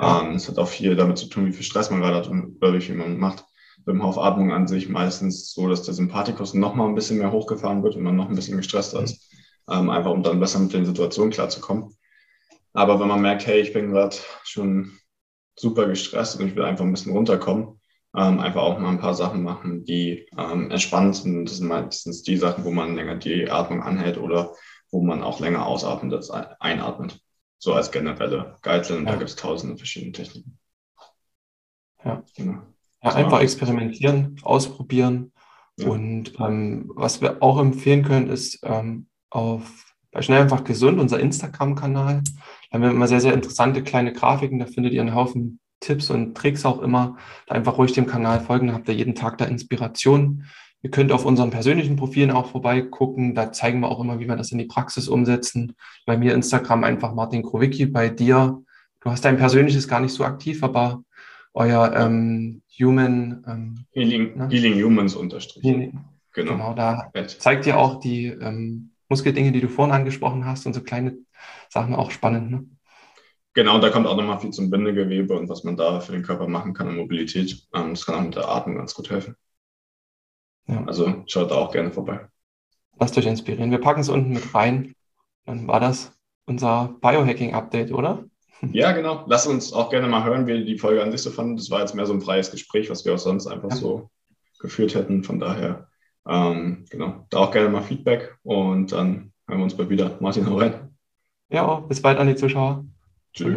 Ähm, 0.00 0.34
es 0.34 0.48
hat 0.48 0.58
auch 0.58 0.68
viel 0.68 0.94
damit 0.96 1.18
zu 1.18 1.26
tun, 1.26 1.46
wie 1.46 1.52
viel 1.52 1.64
Stress 1.64 1.90
man 1.90 2.00
gerade 2.00 2.16
hat 2.16 2.28
und 2.28 2.56
oder 2.60 2.74
wie 2.74 2.80
viel 2.80 2.94
man 2.94 3.18
macht. 3.18 3.44
Beim 3.84 4.02
Aufatmung 4.02 4.52
an 4.52 4.66
sich 4.66 4.88
meistens 4.88 5.52
so, 5.52 5.68
dass 5.68 5.82
der 5.82 5.94
Sympathikus 5.94 6.54
noch 6.54 6.74
mal 6.74 6.86
ein 6.86 6.94
bisschen 6.94 7.18
mehr 7.18 7.32
hochgefahren 7.32 7.82
wird 7.82 7.96
und 7.96 8.02
man 8.02 8.16
noch 8.16 8.28
ein 8.28 8.34
bisschen 8.34 8.56
gestresster 8.56 9.02
ist. 9.02 9.32
Ähm, 9.70 9.90
einfach 9.90 10.10
um 10.10 10.22
dann 10.22 10.40
besser 10.40 10.58
mit 10.58 10.72
den 10.72 10.84
Situationen 10.84 11.32
klarzukommen. 11.32 11.96
Aber 12.72 13.00
wenn 13.00 13.08
man 13.08 13.22
merkt, 13.22 13.46
hey, 13.46 13.60
ich 13.60 13.72
bin 13.72 13.90
gerade 13.90 14.16
schon 14.44 14.92
super 15.56 15.86
gestresst 15.86 16.38
und 16.38 16.46
ich 16.46 16.56
will 16.56 16.64
einfach 16.64 16.84
ein 16.84 16.92
bisschen 16.92 17.12
runterkommen, 17.12 17.80
ähm, 18.14 18.38
einfach 18.40 18.62
auch 18.62 18.78
mal 18.78 18.90
ein 18.90 19.00
paar 19.00 19.14
Sachen 19.14 19.42
machen, 19.42 19.84
die 19.84 20.26
entspannt 20.36 21.16
sind. 21.16 21.46
Das 21.46 21.56
sind 21.56 21.68
meistens 21.68 22.22
die 22.22 22.36
Sachen, 22.36 22.64
wo 22.64 22.70
man 22.70 22.96
länger 22.96 23.16
die 23.16 23.50
Atmung 23.50 23.82
anhält 23.82 24.18
oder 24.18 24.52
wo 24.90 25.02
man 25.02 25.22
auch 25.22 25.40
länger 25.40 25.66
ausatmet 25.66 26.12
als 26.14 26.30
einatmet. 26.30 27.18
So 27.58 27.74
als 27.74 27.90
generelle 27.90 28.56
Guideline. 28.62 29.04
Ja. 29.04 29.12
Da 29.12 29.16
gibt 29.16 29.30
es 29.30 29.36
tausende 29.36 29.76
verschiedene 29.76 30.12
Techniken. 30.12 30.58
Ja. 32.04 32.22
Genau. 32.36 32.62
ja 33.02 33.14
einfach 33.14 33.40
experimentieren, 33.40 34.38
ausprobieren. 34.42 35.32
Ja. 35.78 35.88
Und 35.88 36.38
ähm, 36.40 36.90
was 36.94 37.20
wir 37.20 37.42
auch 37.42 37.58
empfehlen 37.58 38.04
können, 38.04 38.28
ist 38.28 38.60
ähm, 38.62 39.08
auf 39.30 39.86
bei 40.16 40.22
Schnell 40.22 40.40
einfach 40.40 40.64
gesund, 40.64 40.98
unser 40.98 41.20
Instagram-Kanal. 41.20 42.22
Da 42.22 42.74
haben 42.74 42.82
wir 42.82 42.90
immer 42.90 43.06
sehr, 43.06 43.20
sehr 43.20 43.34
interessante 43.34 43.82
kleine 43.82 44.14
Grafiken. 44.14 44.58
Da 44.58 44.64
findet 44.64 44.94
ihr 44.94 45.02
einen 45.02 45.14
Haufen 45.14 45.60
Tipps 45.80 46.08
und 46.08 46.34
Tricks 46.34 46.64
auch 46.64 46.80
immer. 46.80 47.16
Da 47.46 47.54
einfach 47.54 47.76
ruhig 47.76 47.92
dem 47.92 48.06
Kanal 48.06 48.40
folgen, 48.40 48.68
da 48.68 48.74
habt 48.74 48.88
ihr 48.88 48.94
jeden 48.94 49.14
Tag 49.14 49.36
da 49.38 49.44
Inspiration. 49.44 50.44
Ihr 50.86 50.92
könnt 50.92 51.10
auf 51.10 51.24
unseren 51.24 51.50
persönlichen 51.50 51.96
Profilen 51.96 52.30
auch 52.30 52.46
vorbeigucken. 52.46 53.34
Da 53.34 53.50
zeigen 53.50 53.80
wir 53.80 53.88
auch 53.88 53.98
immer, 53.98 54.20
wie 54.20 54.28
wir 54.28 54.36
das 54.36 54.52
in 54.52 54.58
die 54.58 54.66
Praxis 54.66 55.08
umsetzen. 55.08 55.74
Bei 56.06 56.16
mir 56.16 56.32
Instagram 56.32 56.84
einfach 56.84 57.12
Martin 57.12 57.42
Krowicki. 57.42 57.86
Bei 57.86 58.08
dir, 58.08 58.62
du 59.00 59.10
hast 59.10 59.24
dein 59.24 59.36
persönliches 59.36 59.88
gar 59.88 59.98
nicht 59.98 60.12
so 60.12 60.22
aktiv, 60.22 60.62
aber 60.62 61.02
euer 61.54 61.92
ähm, 61.96 62.62
Human 62.78 63.42
ähm, 63.48 63.84
Healing, 63.90 64.36
ne? 64.38 64.48
Healing 64.48 64.80
Humans 64.80 65.16
unterstrich. 65.16 65.64
Healing, 65.64 65.98
genau. 66.32 66.52
genau. 66.52 66.74
Da 66.74 67.10
zeigt 67.26 67.66
ihr 67.66 67.78
auch 67.78 67.98
die 67.98 68.26
ähm, 68.26 68.92
Muskeldinge, 69.08 69.50
die 69.50 69.62
du 69.62 69.68
vorhin 69.68 69.92
angesprochen 69.92 70.44
hast 70.44 70.66
und 70.66 70.74
so 70.74 70.82
kleine 70.82 71.18
Sachen 71.68 71.96
auch 71.96 72.12
spannend. 72.12 72.52
Ne? 72.52 72.64
Genau, 73.54 73.80
da 73.80 73.90
kommt 73.90 74.06
auch 74.06 74.16
nochmal 74.16 74.38
viel 74.38 74.50
zum 74.50 74.70
Bindegewebe 74.70 75.36
und 75.36 75.48
was 75.48 75.64
man 75.64 75.76
da 75.76 75.98
für 75.98 76.12
den 76.12 76.22
Körper 76.22 76.46
machen 76.46 76.74
kann 76.74 76.86
und 76.86 76.96
Mobilität. 76.96 77.66
Ähm, 77.74 77.90
das 77.90 78.06
kann 78.06 78.14
auch 78.14 78.22
mit 78.22 78.36
der 78.36 78.48
Atmung 78.48 78.76
ganz 78.76 78.94
gut 78.94 79.10
helfen. 79.10 79.34
Ja. 80.66 80.84
Also 80.84 81.22
schaut 81.26 81.50
da 81.50 81.56
auch 81.56 81.72
gerne 81.72 81.92
vorbei. 81.92 82.28
Lasst 82.98 83.16
euch 83.18 83.26
inspirieren. 83.26 83.70
Wir 83.70 83.80
packen 83.80 84.00
es 84.00 84.08
unten 84.08 84.32
mit 84.32 84.54
rein. 84.54 84.94
Dann 85.44 85.68
war 85.68 85.80
das 85.80 86.12
unser 86.46 86.96
Biohacking-Update, 87.00 87.92
oder? 87.92 88.24
Ja, 88.72 88.92
genau. 88.92 89.24
Lasst 89.26 89.46
uns 89.46 89.72
auch 89.72 89.90
gerne 89.90 90.08
mal 90.08 90.24
hören, 90.24 90.46
wie 90.46 90.64
die 90.64 90.78
Folge 90.78 91.02
an 91.02 91.12
sich 91.12 91.22
so 91.22 91.30
fanden. 91.30 91.56
Das 91.56 91.70
war 91.70 91.80
jetzt 91.80 91.94
mehr 91.94 92.06
so 92.06 92.14
ein 92.14 92.22
freies 92.22 92.50
Gespräch, 92.50 92.88
was 92.88 93.04
wir 93.04 93.14
auch 93.14 93.18
sonst 93.18 93.46
einfach 93.46 93.70
ja. 93.70 93.76
so 93.76 94.10
geführt 94.60 94.94
hätten. 94.94 95.24
Von 95.24 95.38
daher, 95.38 95.88
ähm, 96.26 96.86
genau, 96.90 97.26
da 97.30 97.38
auch 97.38 97.50
gerne 97.50 97.68
mal 97.68 97.82
Feedback 97.82 98.36
und 98.42 98.92
dann 98.92 99.32
hören 99.46 99.58
wir 99.58 99.64
uns 99.64 99.76
bald 99.76 99.90
wieder. 99.90 100.16
Martin, 100.20 100.48
hau 100.48 100.56
rein. 100.56 100.96
Ja, 101.50 101.80
bis 101.80 102.00
bald 102.00 102.18
an 102.18 102.28
die 102.28 102.36
Zuschauer. 102.36 102.84
Tschüss. 103.32 103.56